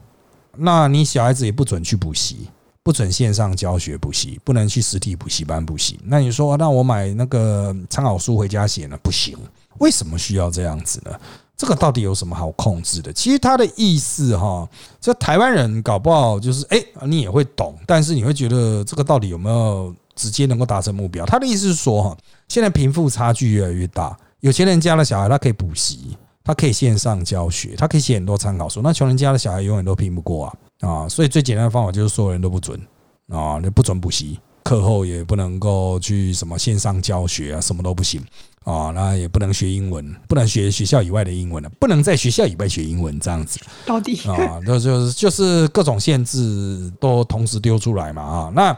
[0.57, 2.49] 那你小孩子也不准去补习，
[2.83, 5.99] 不准线上教学补习，不能去实体补习班补习。
[6.05, 8.99] 那你说，那我买那个参考书回家写呢？
[9.03, 9.37] 不行，
[9.79, 11.11] 为什么需要这样子呢？
[11.57, 13.13] 这个到底有什么好控制的？
[13.13, 14.67] 其实他的意思哈，
[14.99, 21.27] 这台湾人搞不好就是，哎，你也会懂，但是你会觉得这个到底有没有直接能够达成目标？
[21.27, 22.17] 他的意思是说，哈，
[22.49, 26.17] 现在贫富差距越来越大，有钱人家的小孩他可以补习。
[26.43, 28.81] 他可以线上教学，他可以写很多参考书。
[28.83, 31.09] 那穷人家的小孩永远都拼不过啊啊！
[31.09, 32.81] 所以最简单的方法就是所有人都不准
[33.29, 38.21] 啊，你不准补习，课后也不能够去什么线上教学啊，什么都不行
[38.65, 38.91] 啊。
[38.95, 43.61] 那也不能学英文，不能学学校以外的英文了，不能在学校以外学英文这样子。
[43.85, 48.77] 到底啊，那就是就是各种限制都同时丢出来嘛啊那。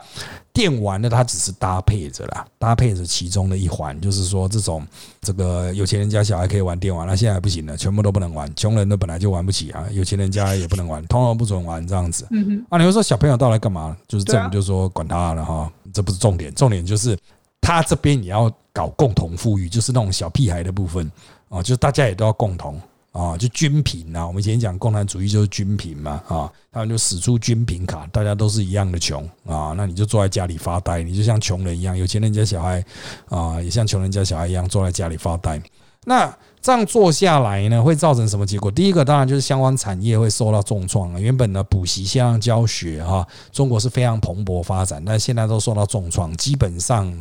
[0.52, 4.86] 电玩呢，它只是搭配着啦，搭配着其中的一环，就是说这种
[5.20, 12.26] 这个有钱人家小孩可以玩电玩，那现在不行了，全部都不能玩，穷人的本来就玩不起啊，有钱人家也不能玩，通通不准玩这样子。
[12.68, 13.96] 啊，你会说小朋友到来干嘛？
[14.06, 17.18] 就是政府就说管他了哈，这不是重点，重点就是
[17.60, 21.10] 他这边也要搞共同富裕，就是那种小屁孩的部分
[21.48, 22.78] 啊，就是大家也都要共同。
[23.12, 24.27] 啊，就均贫啊！
[24.27, 32.85] 我们以前讲共产主义就是均贫嘛，啊，他们就使出均贫卡，大家都是一样的穷啊，那你就坐在家里发呆，你就像穷人一样，有钱人家小孩
[33.29, 35.61] 啊，也像穷人家小孩一样坐在家里发呆。
[36.05, 38.70] 那这样做下来呢，会造成什么结果？
[38.70, 41.20] 第一个当然就是相关产业会受到重创啊。
[41.20, 47.12] 原本的补习线上教学哈，中国是非常蓬勃发展，但现在都受到重创，基本上。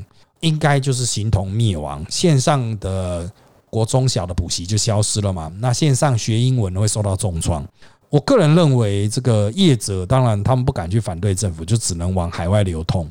[0.41, 3.31] 应该就是形同灭亡，线上的
[3.71, 7.65] 国中小的补习就消失了嘛，那线上学英文会受到重创。
[8.09, 13.09] 我个人认为，这个业者当然他们不敢去反对政府，就只能往海外流通。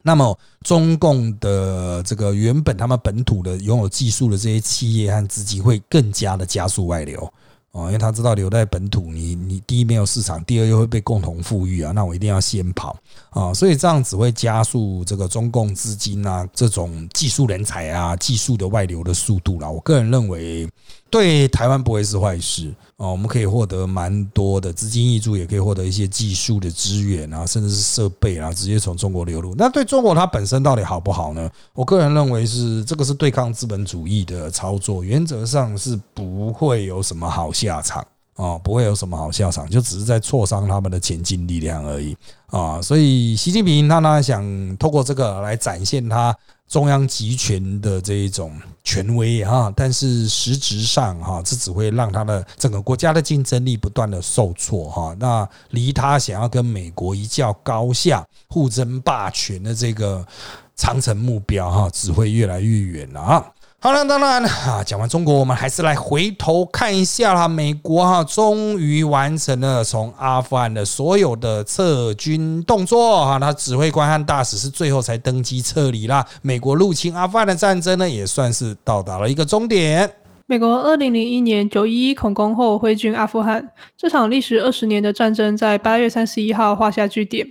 [0.00, 7.30] 那么，中共的这个原本他们本土的拥有技术的这些企业和资金会更加的加速外流。
[7.76, 12.96] 哦，因为他知道留在本土，你你第一没有市场，第二又会被共同富裕啊，那我一定要先跑
[13.28, 19.70] 啊，所以这样只会加速这个中共资金啊这种技术人才啊技术的外流的速度啦。
[19.70, 20.66] 我个人认为，
[21.10, 29.54] 对台湾不会是坏事哦，我们可以获得蛮多的资金益助，也可以获得一些技术的资源啊，甚至是设备啊，直接从中国流入。
[29.56, 31.50] 那对中国它本身到底好不好呢？
[31.74, 37.52] 我个人认为是这个是对抗资本主义的操作，原则上是不会有什么好。
[37.56, 42.14] 下场啊，不会有什么好下场，就只是在挫伤他们的前进力量而已
[42.48, 42.82] 啊。
[42.82, 46.36] 所以习近平他呢想透过这个来展现他
[46.68, 55.14] 中央集权的这一种权威啊，但是实质上哈，这只会让他的整个国家的竞争力不断的受挫哈。
[55.18, 60.26] 那离他想要跟美国一较高下、互争霸权的这个
[60.74, 63.46] 长城目标哈，只会越来越远了啊。
[63.78, 67.46] 好了，当然啊，讲完中国，我们还是来回头看一下啦。
[67.46, 76.26] 美国哈，终于完成了从阿富汗的所有的撤军动作哈，他指挥官和大使是最后才登机撤离啦。
[76.42, 80.10] 美国入侵阿富汗的战争呢，也算是到达了一个终点。
[80.46, 87.46] 美国二零零一年九一一恐攻后挥军阿富汗，这场历时二十年的战争在八月三十一号画下句点。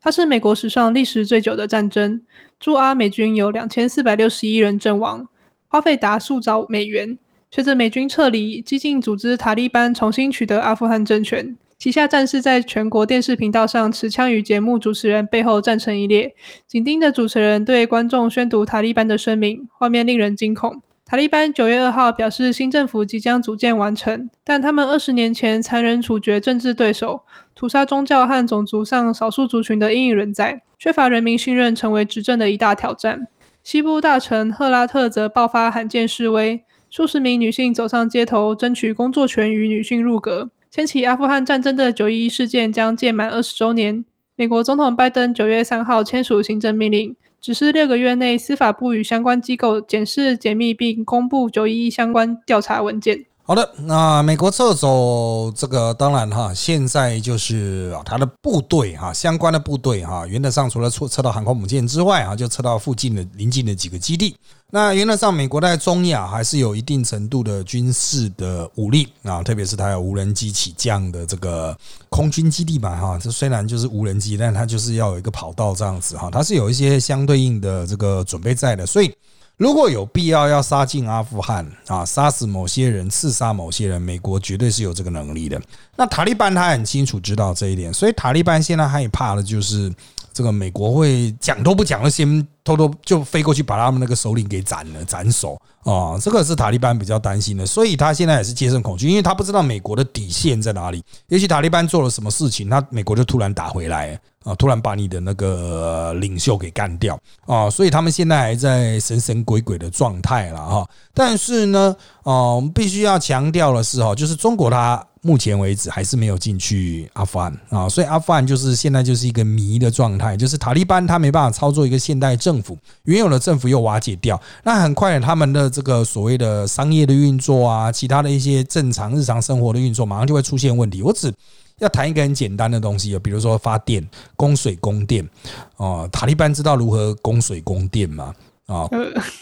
[0.00, 2.22] 它是美国史上历时最久的战争，
[2.58, 5.28] 驻阿美军有两千四百六十一人阵亡。
[5.76, 7.18] 花费达数兆美元。
[7.50, 16.34] 随着美军撤离，激进组织塔利班重新取得阿富汗政权，旗下战士在全国电视频道上持枪与节目主持人背后站成一列，
[16.66, 20.80] 紧盯着主持人对观众宣读塔利班的声明，画面令人惊恐。
[21.04, 27.20] 塔利班九月二号表示，新政府即将组建完成，但他们二十年前残忍处决政治对手，
[27.54, 33.26] 屠杀宗教和种族上少数族群的阴影仍在，缺乏人民信任成为执政的一大挑战。
[33.66, 40.48] 西部大臣赫拉特则爆发罕见示威，数十名女性走上街头争取工作权与女性入阁。
[40.70, 44.04] 掀起阿富汗战争的九一一事件将届满二十周年。
[44.36, 53.24] 美国总统拜登九月三号签署行政命令，指示六个月内司法部与相关机构检视、解密并公布九一一相关调查文件。
[53.48, 64.34] 好的，那美国撤走这个，当然哈，现在就是啊，他的部队哈，相关的部队哈，原则上除了撤撤到航空母舰之外啊，就撤到附近的邻近的几个基地。
[64.72, 71.78] 那原则上，美国在中亚还是有一定程度的军事的武力啊，特别是它有无人机起降的这个
[72.10, 73.16] 空军基地嘛哈。
[73.16, 79.14] 这虽然就是无人机，但它就是要有一个跑道这样子哈，它是有一些相对应的这个准备在的，所以。
[79.56, 85.58] 如果有必要要杀进阿富汗啊，杀死某些人，刺杀某些人，美国绝对是有这个能力的。
[85.96, 89.90] 那塔利班他很清楚知道这一点，所以塔利班现在害怕的就是
[90.30, 96.18] 这个美国会讲都不讲了，先偷偷就飞过去把他们那个首领给斩了，斩首啊！
[96.20, 101.02] 这个是塔利班比较担心的，所以他现在也是戒慎恐惧，因为他不知道美国的底线在哪里。
[101.28, 104.20] 也许塔利班做了什么事情，那美国就突然打回来。
[104.46, 104.54] 啊！
[104.54, 107.68] 突然把你的那个领袖给干掉啊！
[107.68, 110.88] 所以他们现在还在神神鬼鬼的状态了哈。
[111.12, 131.02] 但是呢，啊，我们必须要强调的是哈，就是中国它目前为止还是没有进去阿富汗啊，所以阿富汗就是现在就是一个迷的状态，就是塔利班他没办法操作一个现代政府，原有的政府又瓦解掉，那很快他们的这个所谓的商业的运作啊，其他的一些正常日常生活的运作，马上就会出现问题。
[131.02, 131.32] 我只
[131.80, 135.28] 要谈一个很简单的东西啊，比如说发电、供水、供电
[135.76, 136.08] 哦。
[136.10, 138.34] 塔利班知道如何供水供电吗？
[138.66, 138.88] 啊，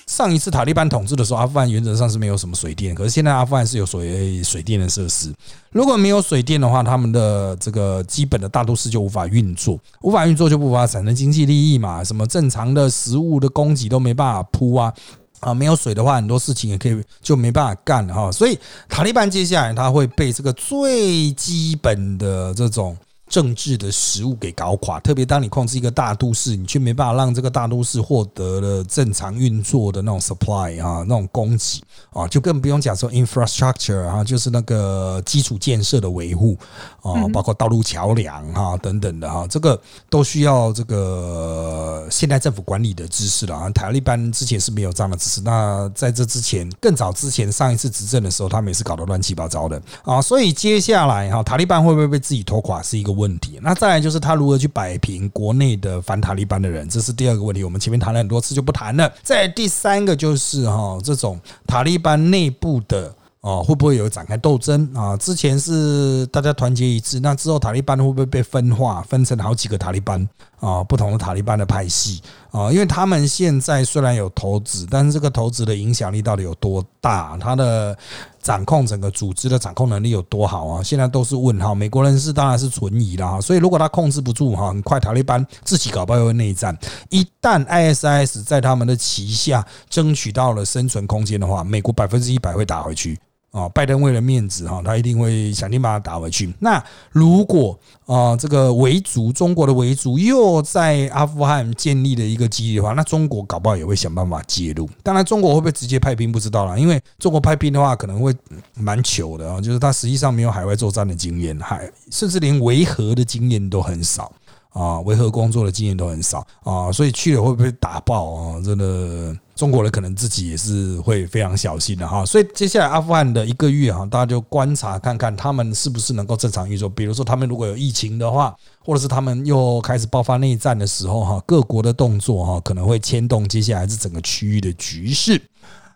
[0.07, 5.33] 上一次塔利班统治的时候，阿富汗原则上是没有什么水电，可是现在阿富汗是有所谓水电的设施。
[5.71, 12.05] 如果没有水电的话，他们的这个基本的大都市就无法运作，无法运作就无法产生经济利益嘛。
[12.05, 14.93] 什么正常的食物的供给都没办法铺啊。
[15.41, 18.33] 啊，没有水的话，很多事情也可以就没办法干了哈。
[18.33, 22.97] 所以塔利班接下来他会被这个最基本的这种。
[23.35, 36.57] 政治的食物给搞垮，特别当你控制一个大都市，你却没办法让这个大都市获得了正常运作的那种 supply 啊，那种供给啊，就更不用讲说 infrastructure 啊，就是那个基础建设的维护
[37.03, 39.77] 啊，包括道路桥梁啊等等的哈，这个
[40.09, 43.69] 都需要这个现代政府管理的知识了啊。
[43.71, 50.23] 塔利班之前是没有这样的知识，那在这之前更早之前上一次执政的时候，他们也是搞得乱七八糟的啊。
[50.23, 53.24] 所以接下来哈，塔利班会不会被自己拖垮是一个问。
[53.25, 53.59] 问题。
[53.63, 57.65] 那再来就是他如何去摆平国内的反塔利班的人，这是第二个问题。
[57.65, 59.11] 我们前面谈了很多次，就不谈了。
[59.23, 63.15] 再第三个就是哈，这种塔利班内部的。
[63.45, 65.15] 啊，会不会有展开斗争啊？
[65.19, 70.27] 之前是大家团结一致，那之后塔利班会不会被分化，分成好几个塔利班
[70.61, 70.83] 啊？
[70.85, 72.71] 不同的塔利班的派系啊？
[72.73, 77.37] 因为他们现在虽然有投资，但是这个投资的影响力到底有多大？
[77.39, 77.97] 他的
[78.43, 80.83] 掌控整个组织的掌控能力有多好啊？
[80.83, 81.75] 现在都是问号。
[81.75, 86.77] 美国人是当然是存疑了哈，所以如果他控制不住哈，很快塔利班自己搞不好会内战。
[87.11, 93.19] 一旦 ISIS 在他们的旗下争取到了生存空间的话，美国百分之一百会打回去。
[93.55, 96.53] 啊，拜登为了面子哈，他一定会想尽办法打回去。
[96.59, 104.91] 那如果啊，这个维族中国的维族又在阿富汗建立了一个基地的话，那中国搞不好也会想办法介入。
[105.05, 108.35] 当然，中国会不会直接派兵不知道了，因为中国派兵的话可能会
[108.75, 114.33] 蛮糗的啊，就是他实际上没有海外作战的经验，还甚至连维和的经验都很少。
[114.75, 118.61] 啊，维和工作的经验都很少啊，所以去了会不会打爆啊？
[118.61, 122.25] 真的，中国人可能自己也是会非常小心的哈。
[122.25, 126.89] 所以接下来阿富汗的一个月哈，大家就观察看看他们是不是能够正常运作。
[126.89, 135.41] 比如说，他们如果有疫情的话，或者是他们又开始爆发内战的时候哈，各国的动作哈，可能会牵动接下来是整个区域的局势。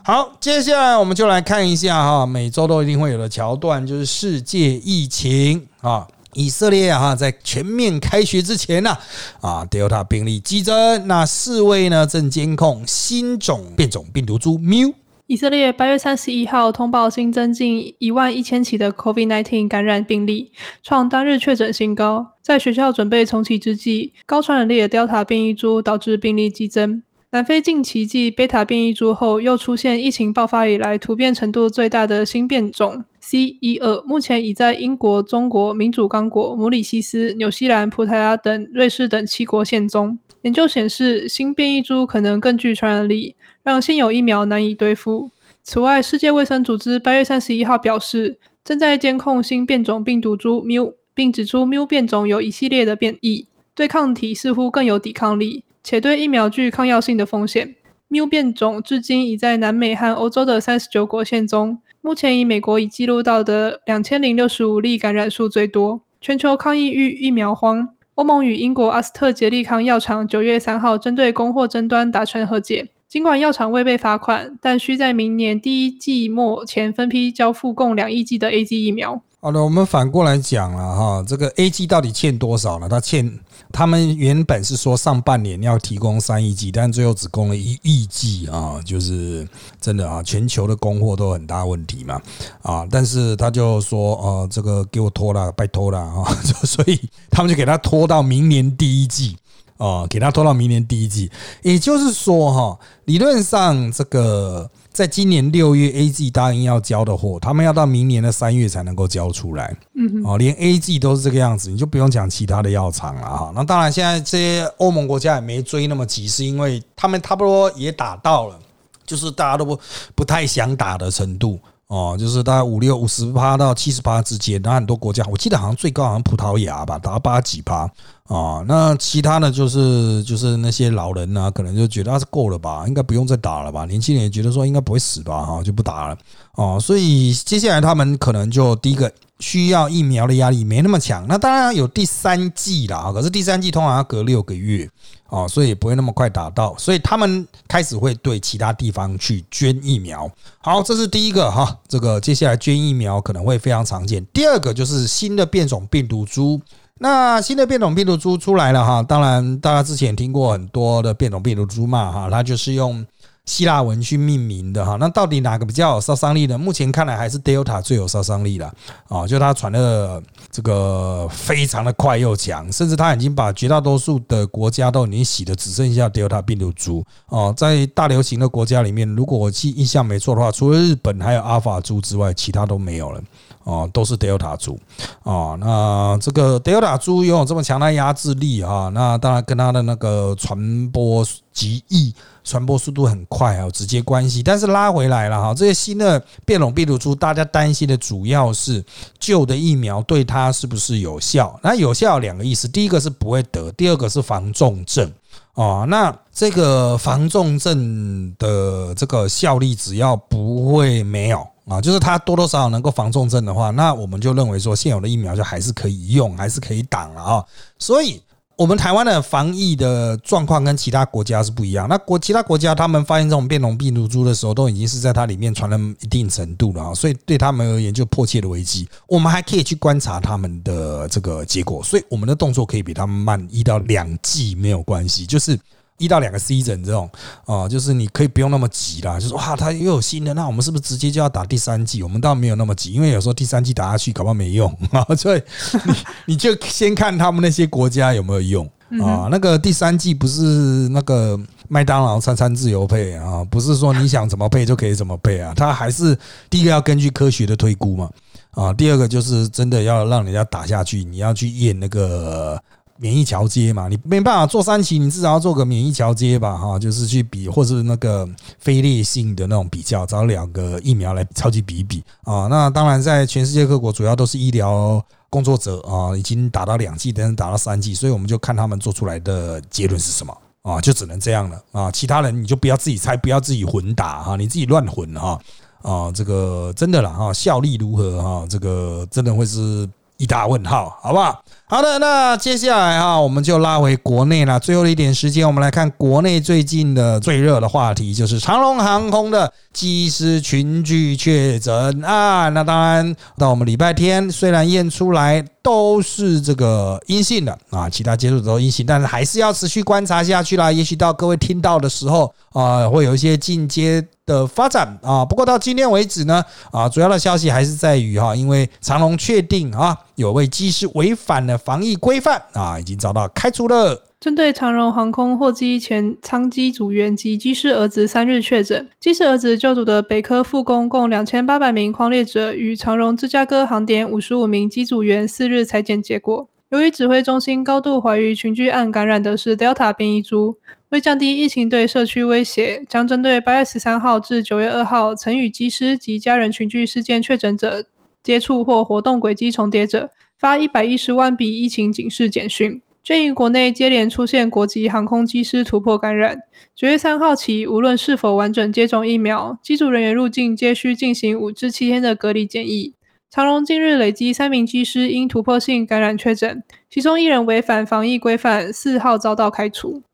[0.05, 6.07] 好，接下来我们就来看一下哈，每周都一定会有的桥段，就是世界疫情啊。
[6.39, 8.97] 以色列啊，在全面开学之前呢，
[9.41, 14.95] 啊，Delta 病例激增，那世卫呢正监控新种变种病毒株 Mu。
[15.27, 20.53] 以色列八月三十一号通报新增近一万一千起的 COVID-19 感染病例，
[20.85, 22.25] 创单日确诊新高。
[22.41, 27.03] 在学校准备重启之际，高传染力的 Delta 变异株导致病例激增。
[27.31, 33.05] 南非近期继贝塔变异株后，又出现疫情爆发以来突变程度最大的新变种。
[33.31, 40.19] C 一二目前已在英国、中国、民主刚果、姆里西斯、纽西兰、葡萄牙等瑞士等七国现踪。
[40.41, 45.31] 研究显示，新变异株可能更具传染力，让现有疫苗难以对付。
[45.63, 57.75] 此外，世界卫生组织八月三十一号表示，正在监控新变种病毒株 Mu，并指出 Mu 变种有一系列的变异，对抗体似乎更有抵抗力，且对疫苗具抗药性的风险。
[58.09, 61.83] Mu 变种至今已在南美和欧洲的三十九国现踪。
[62.01, 66.01] 目前以美国已记录到的两千零六十五例感染数最多。
[66.21, 72.89] 全球抗疫遇疫苗荒，欧盟与英国阿斯特捷利康药厂九月三号针对供货争端达成和解。
[73.09, 79.23] 尽管药厂未被罚款，但需在明年第一季末前分批交付共两亿剂的 A Z 疫苗。
[79.41, 82.89] 好的，我们反过来讲了哈，这个 A G 到底欠多少呢？
[82.89, 83.39] 他欠
[83.71, 89.47] 他们原本是说上半年要提供三亿 G，，但最后只供了一亿 G 啊，就是
[89.81, 92.21] 真的啊，全球的供货都有很大问题嘛
[92.63, 96.25] 啊，但是他就说呃，这个给我拖了，拜托了啊，
[96.67, 99.37] 所以他们就给他拖到明年第一季
[99.77, 101.31] 啊，给他拖到明年第一季，
[101.63, 104.69] 也就是说哈，理论上这个。
[104.93, 109.77] 在今年六月，A G 答应要交的货，他们要到明年的三月才能够交出来。
[109.95, 113.53] 嗯，哦，连 A G 都是这个样子，你就不用讲其他的药厂了哈。
[113.55, 118.59] 那当然，现在这些欧盟国家也没追那么急，是因为他们差不多也打到了，
[119.07, 119.79] 就是大家都不
[120.17, 121.59] 不太想打的程度。
[121.89, 127.91] 哦，就是大概五六五十趴到七十趴之间，那很多国家，我记得好像最高好像葡萄牙吧，达八几趴
[128.27, 128.63] 啊。
[128.69, 133.87] 那其他的就是就是那些老人呢，可能就觉得是够了吧，应该不用再打了吧。
[133.87, 136.19] 年轻人也觉得说应该不会死吧，哈，就不打了。
[136.57, 139.11] 哦，所以接下来他们可能就第一个。
[139.41, 144.89] 需要疫苗的压力没那么强，那当然有第三季了，可是第三季通常要隔六个月
[145.29, 150.29] 哦，所以不会那么快打到，所以他们开始会对其他地方去捐疫苗。
[150.59, 154.25] 好，这是第一个哈，这个接下来捐疫苗可能会非常常见。
[154.33, 156.61] 第二个就是新的变种病毒株，
[156.99, 163.07] 那新的变种病毒株出来了哈，当然大家之前听过很多的变种病毒株嘛哈，它就是用。
[163.49, 166.59] 希腊文去命名的哈，那到底哪个比较有杀伤力呢？
[166.59, 168.71] 目前看来还是 Delta 最有杀伤力了
[169.09, 169.27] 啊！
[169.27, 177.55] 就它传的这个非常的快又强，甚至它已经把绝大多数的国家都已经洗的只剩下 Delta 病毒株哦。
[177.57, 183.23] 在大流行的国家里面，如果我记印象没错的话，除了日本还有阿尔法株之外，其他都没有了
[183.65, 184.79] 哦，都是 Delta 株
[185.23, 185.57] 哦。
[185.59, 192.15] 那这个 Delta 株拥有这么强的压制力啊，那当然跟它的那个传播极易。
[192.49, 194.43] 传播速度很快啊，直接关系。
[194.43, 198.83] 但是拉回来了哈，这些新的变种病毒株，大家担心的主要是
[199.19, 201.61] 旧的疫苗对它是不是有效？
[201.63, 205.13] 那有效两个意思，第一个是不会得，第二个是防重症
[205.55, 205.85] 哦。
[205.89, 217.45] 那这个防重症的这个效力，只要不会没有啊，就是它多多少少能够防重症的话，那我们就认为说现有的疫苗就还是可以用，还是可以挡了啊。
[217.79, 218.23] 所以，
[218.59, 221.89] 我们台湾的防疫的状况跟其他国家是不一样。
[221.89, 228.89] 那国其他国家他们发现这种变种病毒株的时候，都已经是在它里面传了一定程度了，所以对他们而言就迫切的危机。
[229.07, 235.57] 我们还可以去观察他们的这个结果，所以我们的动作可以比他们慢一到两季没有关系，就是。
[235.99, 237.11] 一到两个 season 这种
[237.45, 239.19] 啊，就是你可以不用那么急啦。
[239.21, 242.03] 就是哇，他又有新的，那我们是不是直接就要打第三季？
[242.03, 245.05] 我们倒没有那么急，因为有时候第三季打下去，搞不好没用啊。
[245.15, 245.43] 所以
[245.85, 245.95] 你
[246.27, 248.65] 你就先看他们那些国家有没有用
[249.03, 249.29] 啊。
[249.31, 251.39] 那个第三季不是那个
[251.69, 255.53] 麦当劳餐餐自由配啊，不是说你想怎么配就可以怎么配啊。
[255.57, 256.17] 它还是
[256.49, 258.09] 第一个要根据科学的推估嘛
[258.53, 262.63] 啊，第二个就是真的要让人家打下去，你要去验那个。
[263.01, 268.29] 免疫桥接嘛，你没办法做三期，你至少要做个免疫桥接吧，哈，就是去比，或是那个
[268.59, 272.49] 非烈性的那种比较，找两个疫苗来超级比一比啊。
[272.49, 281.91] 那当然，在全世界各国，主要都是医疗工作者啊，已经打到两剂，等打到三剂，所以我们就看他们做出来的结论是什么啊，就只能这样了啊。
[281.93, 285.41] 其他人你就不要自己猜，不要自己混打哈，你自己乱混哈
[285.83, 291.41] 啊，这个真的了哈，效力如何哈，这个真的会是一大问号，好不好？
[291.71, 294.59] 好的，那接下来哈，我们就拉回国内了。
[294.59, 302.49] 最后的一点时间，我们来看国内最近的最热的话题，就是长龙航空的机师群聚确诊啊。
[302.49, 310.73] 那当然，到我们礼拜天，虽然验出来都是这个阴性的啊，其他接触者都阴性，但是还是要持续观察下去啦。
[310.73, 315.23] 也许到各位听到的时候啊，会有一些进阶的发展啊。
[315.23, 321.57] 不过到今天为止呢，啊，主要的消息还是在于哈，因为长龙确定啊，有位机师违反了。
[321.57, 324.03] 防疫规范啊，已经遭到开除了。
[324.19, 336.49] 针对长荣航空货机前舱机组员及机师儿子三日确诊，机师儿子就读的北科复工共两千八百名框列者与长荣芝加哥航点五十五名机组员四日裁检结果。
[336.71, 340.59] 由于指挥中心高度怀疑群聚案感染的是 Delta 变异株，
[340.89, 347.85] 为降低疫情对社区威胁，将针对八月十三号至九月二号曾与机师及家人群聚事件确诊者
[348.23, 350.11] 接触或活动轨迹重叠者。
[350.39, 356.39] 发一百一十万笔疫情警示简讯，鉴于国内接连出现国际航空机师突破感染，
[356.77, 362.95] 九月三号起，无论是否完整接种疫苗，机组人员入境皆需进行五至七天的隔离检疫。
[363.29, 370.05] 长荣近日累积三名机师因突破性感染确诊，其中一人违反防疫规范，四号遭到开除。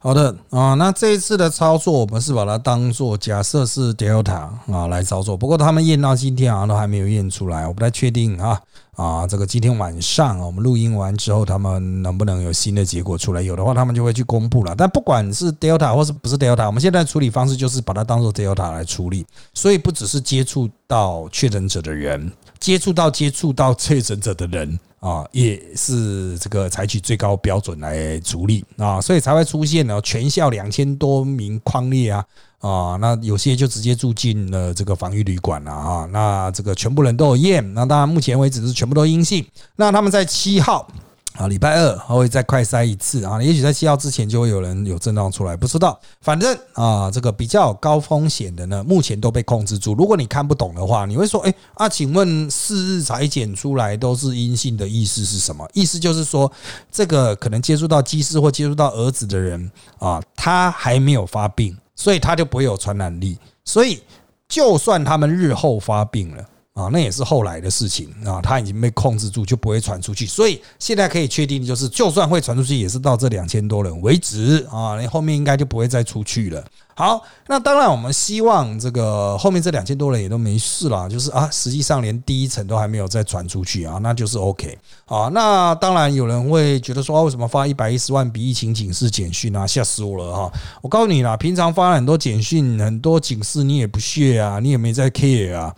[0.00, 5.36] 好的啊，那这一次的操作，我们是把它当做假设是 Delta 啊来操作。
[5.36, 8.60] 不过他们验到今天好像都还没有验出来，我不太确定啊
[8.94, 13.42] 啊，这个今天晚上我们录音完之后，他们能不能有新的结果出来？
[13.42, 14.72] 有的话，他们就会去公布了。
[14.76, 19.26] 但不管是 Delta 或是不是 Delta，我们现在处理方式就是把它当做 Delta 来处理。
[19.52, 24.78] 所以不只是接触到确诊者的人，接触到接触到确诊者的人。
[25.00, 32.24] 啊，也是这个采取最高标准来处理啊，所以才会出现了全校两千多名框列啊
[32.60, 39.46] 啊，那有些就直接住进了这个防疫旅馆了啊，那这个全部人都有验，那当然目前为止是全部都阴性，
[39.76, 40.90] 那他们在七号。
[41.38, 45.96] 啊，礼拜二还会再快筛一次啊，也许在七号之前就会有人有症状出来，不知道。
[46.20, 49.94] 反正啊，这个比较高风险的呢，目前都被控制住。
[49.94, 55.64] 如果你看不懂的话，你会说，哎啊，请问四日裁剪出来都是阴性的意思是什么？
[55.74, 56.50] 意思就是说，
[56.90, 59.70] 这个可能接触到机师或接触到儿子的人
[60.00, 63.38] 啊，他还没有发病，所以他就不会有传染力。
[63.64, 64.02] 所以，
[64.48, 66.44] 就算他们日后发病了。
[66.78, 70.24] 啊，那也是后来的事情啊，他已经被控制住，就不会传出去。
[70.24, 76.64] 所以现在可以确定就是，就算会传出去，也是到这两千多人为止啊，你后面应该就不会再出去了。
[76.98, 84.76] 好，那当然我们希望这个后面这两千多人也都没事了，就是啊，实际上连第一层都还没有再传出去啊，那就是 OK
[85.06, 85.30] 啊。
[85.32, 89.64] 那当然有人会觉得说，为什么发一百一十万笔疫情警示简讯啊？
[89.64, 90.52] 吓死我了哈！
[90.82, 95.72] 我告诉你啦，平常发了很多简讯、很多警示，你也不屑啊，你也没在 care 啊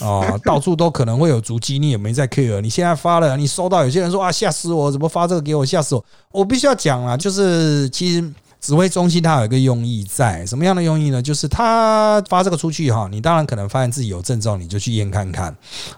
[0.00, 2.62] 啊，到处都可能会有足迹，你也没在 care。
[2.62, 6.02] 你现在发了，你收到有些人说啊，吓死我，怎么发这个给我，吓死我！
[6.30, 8.32] 我必须要讲啊，就是其实。
[8.62, 11.20] 指挥中心它有一个用意在，什么样的用意呢？
[11.20, 15.52] 就是他发这个出去哈，你当然可能发现自己有症状，你就去验看看。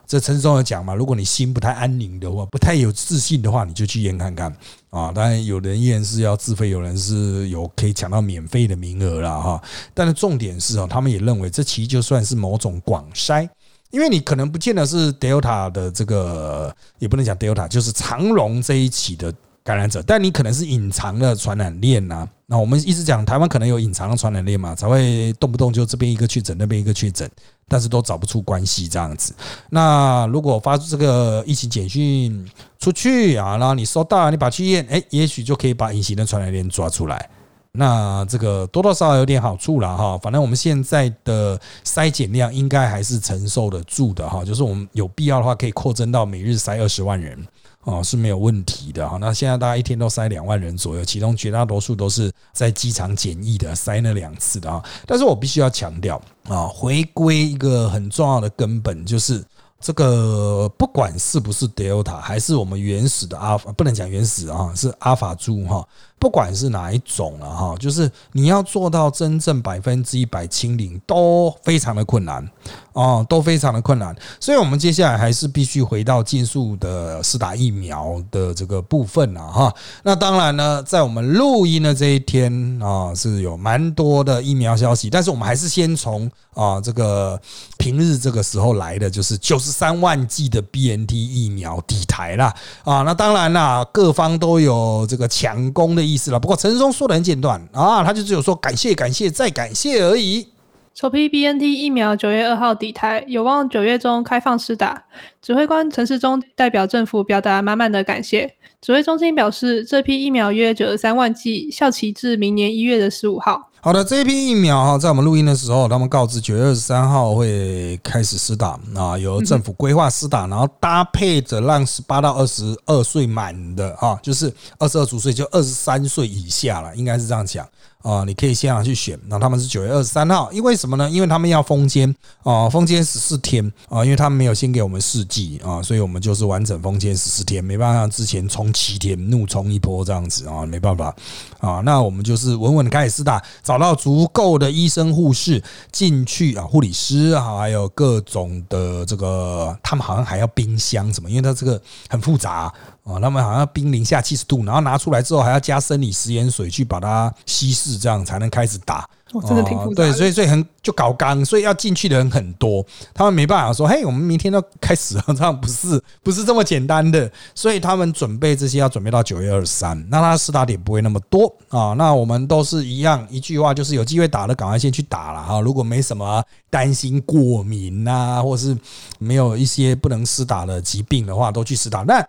[0.07, 4.51] 这陈志忠有讲嘛，如果你心不太安宁的话，不太有自信的话，你就去验看看
[4.89, 5.13] 啊。
[5.13, 9.63] 当然有人验是要自费，有人是有可以抢到免费的名额了哈。
[9.93, 13.47] 但是重点是哦，他们也认为这其实就算是某种广筛，
[13.91, 19.31] 因为你可能不见得是 Delta 的这个，也不能讲 Delta，就是长荣这一起的。
[19.65, 22.29] 感染者，但你可能是隐藏的传染链呐。
[22.45, 27.29] 那我们一直讲台湾可能有隐藏的传染链嘛，才会动不动就这边一个确诊，那边一个确诊，
[27.67, 29.35] 但是都找不出关系这样子。
[29.71, 32.47] 那如果发出这个疫情简讯
[32.79, 37.31] 出去啊，然后你收到，你把去验，哎，也许就可以把隐形的传染链抓出来。
[37.73, 47.37] 那这个多多少少有点好处了哈，反正我们现在的筛检量应该还是承受得住的哈，就是我们有必要的话可以扩增到每日筛二十万人
[47.85, 49.17] 哦是没有问题的哈。
[49.21, 54.83] 那现在大家一天都塞两万人左右，其中绝大多数都是在机场检疫的塞了两次的啊。
[55.07, 59.45] 但是我必须要强调啊，回归一个很重要的根本就是。
[59.81, 65.87] 这个不管是不是 Delta，还是我们原始的阿法，不能讲原始啊，是阿法猪哈。
[66.19, 72.49] 不管是哪一种了哈，就是你要做到真正百分之一百清零，都非常的困难
[72.95, 74.15] 哦，都非常的困难。
[74.41, 79.75] 所以，我们接下来还是必须回到技术的施打疫苗的这个部分了哈。
[80.03, 87.39] 那当然呢，在我们录音的这一天啊，是有蛮多的疫苗消息，但是我们还是先从啊这个
[87.77, 92.55] 平日这个时候来的，就是九十三万剂的 BNT 疫苗抵台了
[92.85, 93.03] 啊。
[93.03, 96.17] 那当然啦，各方都有这个抢攻的意。
[96.17, 100.47] 思了，不过陈世忠说的很简短啊，他就只有说感谢、感谢再感谢而已。
[100.95, 105.05] 首批 BNT 疫苗九月二号抵台，有望九月中开放施打。
[105.43, 108.55] 指挥官陈世忠代表政府表达满满的感谢。
[108.81, 113.71] 指挥中心表示，这批疫苗约九十三万剂，效期至明年一月的十五号。
[113.85, 127.69] 好的，这一批疫苗哈，在我们录音的时候，他们告知九月二十三号会开始施打啊，由政府规划施打，然后搭配着让十八到二十二岁满的啊，就是二十二周岁就二十三岁以下了，应该是这样讲。
[128.01, 129.19] 啊，你可以现场去选。
[129.29, 131.09] 那他们是九月二十三号，因为什么呢？
[131.09, 141.17] 因为他们要封监啊，封监十四天啊，因为他们没有先给我们试剂啊，所以我们就是完整封监十四天，没办法之前冲七天，怒冲一波这样子啊，没办法
[141.61, 141.81] 啊。
[141.83, 143.43] 那我们就是稳稳开始试打，
[143.75, 145.61] 找到足够的医生护士
[145.91, 152.73] 进去啊，护理师啊，还有各种的这个，他们好像还要冰箱什么，因为它这个很复杂。
[153.03, 159.07] 啊，他们好像冰零下七十度，然后拿出来之后还要加生理食盐水去把它稀释，这样才能开始打。
[159.39, 160.03] 哦，真的挺复杂。
[160.03, 167.31] 对，所以所以很就搞刚，所以要进去的人很多，他们没办法说，嘿，我们明天都开始了，这样不是不是这么简单的。
[167.55, 171.95] 所以他们准备这些要准备到九月二十三，那他试打点不会那么多啊。
[171.95, 175.61] 那我们都是一样，一句话就是有机会打的，赶快先去打了哈。
[175.61, 178.77] 如果没什么担心过敏啊，或是
[179.19, 182.03] 没有一些不能施打的疾病的话，都去施打。
[182.03, 182.25] 那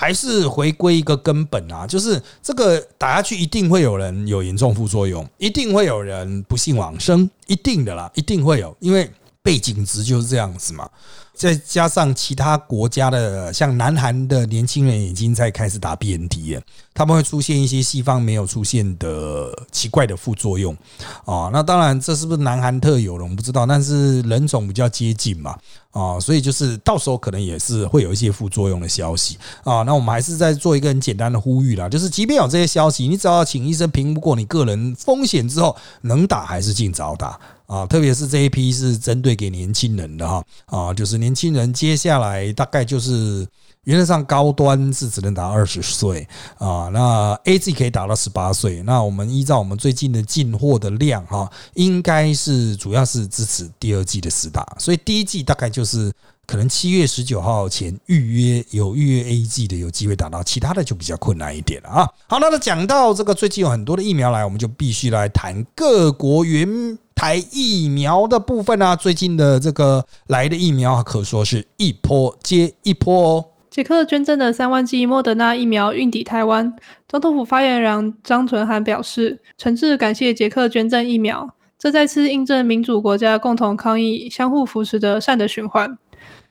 [0.00, 9.10] 还是回归一个根本啊，就是这个打下去一定会有人有严重副作用，一定会有人不幸往生，一定的啦，一定会有，因为
[9.42, 10.88] 背景值就是这样子嘛。
[11.32, 16.60] 再加上其他国家的，像南韩的年轻人已经在开始打 BNT 了，
[16.92, 20.76] 他们会出现一些西方没有出现的奇怪的副作用
[21.24, 21.48] 啊。
[21.50, 23.64] 那当然，这是不是南韩特有的，我们不知道。
[23.64, 25.56] 但是人种比较接近嘛
[25.92, 29.80] 啊，所以就是到时候可能也是会有一些副作用的消息啊。
[29.82, 37.40] 那我们还是在做一个很简单的呼吁啦，就是即便有这些消息，你只要请医生评估过你个人风险之后，能打还是尽早打
[37.74, 37.86] 啊。
[37.86, 41.30] 特别是这一批是针对给年轻人的哈啊，就是年。
[41.40, 43.46] 轻人接下来大概就是
[43.84, 48.82] 原则上高端是只能打二十岁啊，那 A G 可以打到十八岁。
[48.82, 56.12] 那我们依照我们最近的进货的量哈，应该是主要是支持第二季的十打，所以第一季大概就是
[56.50, 58.16] 可能七月十九号前预
[58.56, 62.08] 约有预约 A G 的有机会打到，其他的就比较困难一点了啊。
[62.26, 66.98] 好，那讲到这个最近有很多的疫苗来，我们就必须来谈各国原。
[67.14, 73.44] 台疫苗的部分呢，最近的这个来的疫苗可说是一波接一波哦。
[73.70, 76.74] 捷克捐赠的三万剂莫德纳疫苗运抵台湾，
[77.06, 81.48] 总统府发言人张纯涵表示，诚挚感谢捷克捐赠疫苗，
[81.78, 85.96] 这再次印证民主国家共同抗疫、相互扶持的善的循环。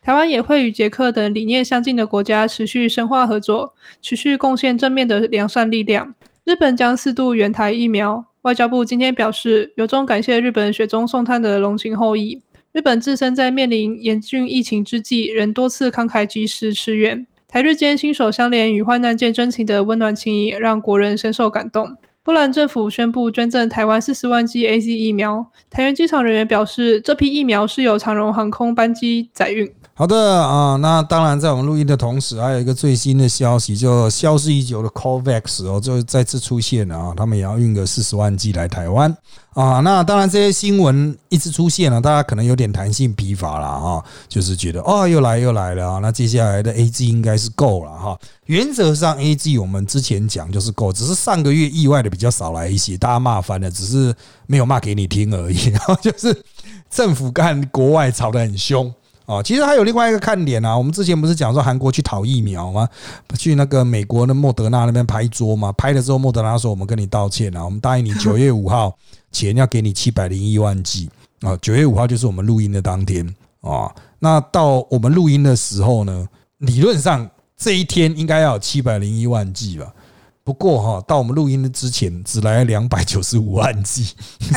[0.02, 6.16] 台湾也会与捷克等理念相近的国家持续深化合作，持续贡献正面的良善力量。
[6.46, 8.26] 日本将四度援台疫苗。
[8.44, 12.42] 外交部今天表示，由衷感谢日本雪中送炭的龙情厚谊。
[12.72, 21.98] 日本自身在面临严峻疫情之际，仍多次慷慨及时驰援，台日间心手相连与患难见真情的温暖情谊，让国人深受感动。
[22.24, 29.70] 波兰政府宣布捐赠台湾四十万剂 A Z 疫苗，台湾机场人员表示，这批疫苗是由长荣航空班机载运。
[30.00, 39.14] 好的啊，那当然，在我们录音的同时，还有一个最新的消息，就消失已久的 COVAX 哦，就再次出现了啊，他们也要运个四十万剂来台湾
[39.54, 39.82] 啊。
[39.82, 46.00] 那当然，这些新闻一直出现了，大家可能有点弹性疲乏了哈，就是觉得哦，又来又来了啊。
[46.00, 48.18] 那接下来的 A G 应该是够了哈。
[48.46, 54.16] 原则上 A G 我们之前讲就是够，只是上个月意外的比较少来一些，大家骂翻了，只是
[54.48, 55.68] 没有骂给你听而已。
[55.72, 56.42] 然 后就是
[56.90, 58.90] 政府干国外吵得很凶。
[59.30, 62.90] 哦，其实还有另外一个看点啊，我们之前不是讲说韩国去讨疫苗吗？
[63.38, 68.98] 去那个美国的莫德纳那边拍桌嘛，拍了之后莫德纳说我们跟你道歉啊，我们答应你 九月五号
[69.32, 71.08] 前要给你七百零一万剂
[71.42, 73.24] 啊，九月五号就是我们录音的当天
[73.62, 76.28] 啊，那到我们录音的时候呢，
[76.58, 79.94] 理论上这一天应该要有七百零一万剂吧。
[80.42, 84.16] 不过哈，到我们录音的之前只来了两百九十五万剂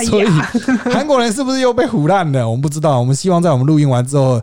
[0.08, 0.26] 所以
[0.90, 2.48] 韩国人是不是又被唬烂了？
[2.48, 2.98] 我们不知道。
[2.98, 4.40] 我们希望在我们录音完之后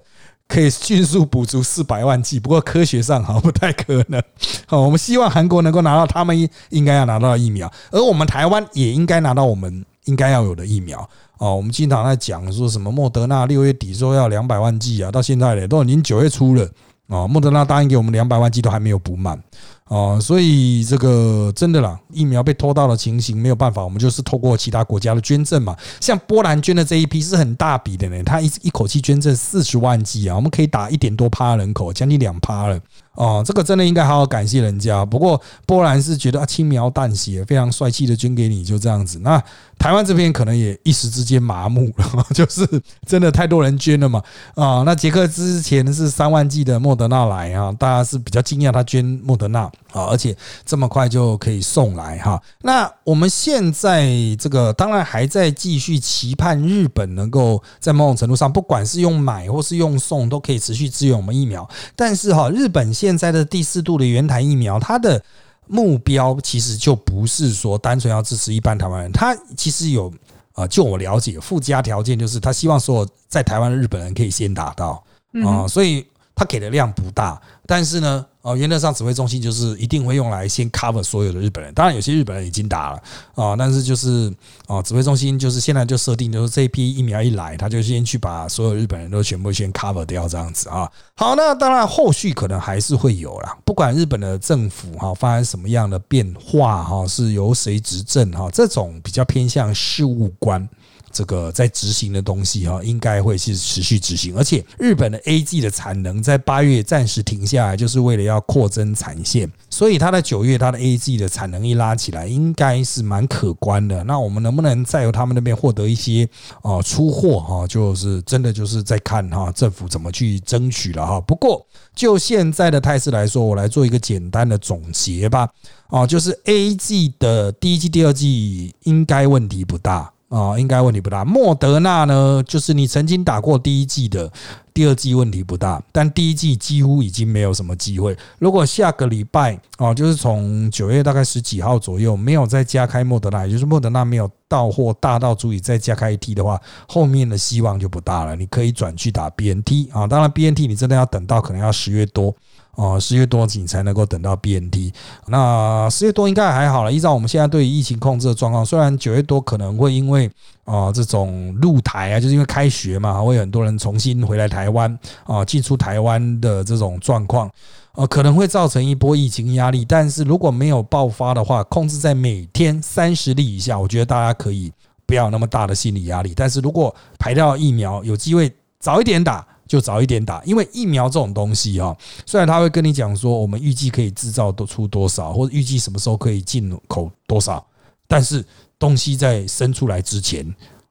[0.49, 4.21] 可以迅速补足四百万剂不过科学上哈不太可能。
[4.65, 11.07] 好，我们希望韩国能够拿到他们应该要拿到的疫苗，而我们台湾也应该拿到我们应该要有的疫苗。
[11.37, 16.67] 哦，我们经常在讲说什么莫德纳六月底说要两百万剂啊，到现在嘞都已经九月初了
[17.07, 19.41] 哦，莫德纳答应给我们两百万剂都还没有补满。
[19.89, 25.75] 哦，所以这个真的啦，疫苗被偷到的情形没有办法，我们就是透过其他国家的捐赠嘛。
[25.99, 32.79] 像波兰捐的这一批是很大笔的呢，他一一口气捐赠四十万剂啊，我们可以打一点多趴人口，将近两趴了。
[33.15, 35.03] 哦，这个真的应该好好感谢人家。
[35.03, 39.19] 不过波兰是觉得啊轻描淡写，非常帅气的捐给你，就这样子。
[39.19, 39.43] 那
[39.79, 42.67] 台湾这边可能也一时之间麻木了， 就是
[43.07, 44.21] 真的太多人捐了嘛。
[44.53, 49.61] 啊，那捷克之前是三万剂的莫德纳来啊，大家是比较惊讶他捐莫德纳。
[49.91, 52.39] 啊，而且这么快就可以送来哈。
[52.61, 54.07] 那我们现在
[54.37, 61.67] 这个当然还在继续期盼日本能够在某种程度上，不管是用买或是用送，都可以持续支援我们疫苗。
[61.95, 65.23] 但是哈，日本现在的第四度的原台疫苗，它的
[65.69, 70.11] 目标其实就不是说单纯要支持一般台湾人，他其实有
[70.53, 75.01] 啊，就我了解，附加条件就是他希望所有在台湾的日本人可以先达到
[75.45, 76.03] 啊，所以
[76.39, 78.25] 他给的量不大，但是呢。
[78.41, 83.03] 哦，原则上指挥中心就是一定会用来先 cover 所有的日本人，当然有些日本人已经打了
[83.35, 84.33] 啊，但是就是
[84.65, 90.89] 哦，指挥中心就是现在就设定就是这批疫苗一来，他就先去把所有日本人都全部先 cover 掉这样子啊。
[91.15, 100.67] 好，那当然后续可能还是会有啦，不管日本的政府哈发生什么样的变化哈，是由谁执政哈，这种比较偏向事务官。
[101.11, 114.03] 这个在执行的东西哈，应该会是持续执行，而且日本的 A G 的产能在八月暂时停下来，就是为了要扩增产线，所以它的九月它的 A G 的产能一拉起来，应该是蛮可观的。
[114.03, 116.27] 那我们能不能再由他们那边获得一些
[116.61, 121.19] 啊出货哈，就是真的就是在看哈政府怎么去争取了哈。
[121.21, 125.49] 不过就现在的态势来说，我来做一个简单的总结吧。
[125.87, 130.13] 啊，就是 A G 的第一季、第二季应该问题不大。
[130.29, 131.25] 啊，应该问题不大。
[131.25, 134.31] 莫德纳呢，就是你曾经打过第一季的，
[134.73, 138.15] 第二季问题不大，但第一季几乎已经没有什么机会。
[138.37, 148.35] 如果下个礼拜啊，就是从九月大概十几号左右没有再加开莫德纳，也就是莫德纳没有到货大到足以再加开一 T 的话，后面的希望就不大了。
[148.35, 152.35] 你可以转去打 BNT 啊，当然 BNT 你真的要等到可能要十月多。
[152.75, 154.93] 哦，十月多你才能够等到 BNT。
[155.27, 160.31] 那十月多应该还好了，依照我们现在对于疫情控制的状况，虽然九月多可能会因为
[160.63, 167.51] 啊这种入台啊，就是因为开学嘛，会有很多人重新回来台湾啊，进出台湾的这种状况，
[167.95, 169.83] 呃，可能会造成一波疫情压力。
[169.83, 174.71] 但是如果没有爆发的话，控制在每天三十例以下，我觉得大家可以
[175.05, 176.31] 不要那么大的心理压力。
[176.33, 178.49] 但是如果排到疫苗有机会
[178.79, 179.45] 早一点打。
[179.69, 181.95] 就早一点打，因为疫苗这种东西啊，
[182.25, 187.63] 虽然他会跟你讲说我们预计可以制造多出多少，或者预计什么时候可以进口多少，
[188.07, 188.43] 但是
[188.79, 190.43] 东西在生出来之前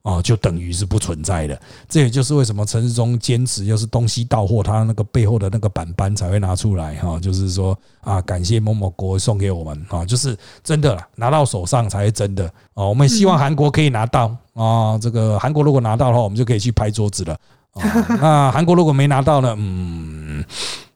[0.02, 1.60] 啊，就等于是不存在的。
[1.88, 12.84] 这也就是为什么陈世忠坚持，就是东西到货，他那个背后的那个板板才会拿出来哈，就是说啊，感谢某某国送给我们啊，就是真的了，拿到手上才是真的啊。
[12.84, 17.36] 我们希望韩国可以拿到啊，这个韩国如果拿到的话，我们就可以去拍桌子了。
[18.20, 19.54] 那韩国如果没拿到呢？
[19.58, 20.44] 嗯，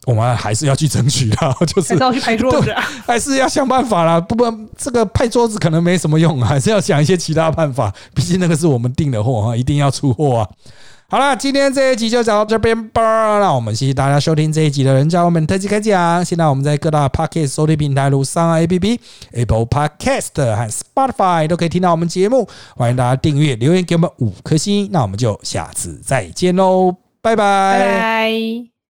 [0.07, 2.75] 我们还是要去争取的， 就是要去拍桌子，
[3.07, 4.21] 还是要想办法啦。
[4.21, 4.45] 不不，
[4.77, 7.93] 这个拍桌子可能没什么用，还是要想一些其他办法。
[8.15, 10.49] 毕竟那个是我们订的货啊，一定要出货啊。
[11.13, 13.39] 好了，今天这一集就讲到这边吧。
[13.39, 16.25] 那我们谢谢大家收听这一集的人教我们特辑开讲。
[16.25, 18.99] 现在我们在各大 Podcast 收听平台，如上 A P P、
[19.33, 22.49] Apple Podcast 和 Spotify 都可以听到我们节目。
[22.75, 24.89] 欢迎大家订阅、留言给我们五颗星。
[24.91, 28.72] 那我们就下次再见喽，拜拜。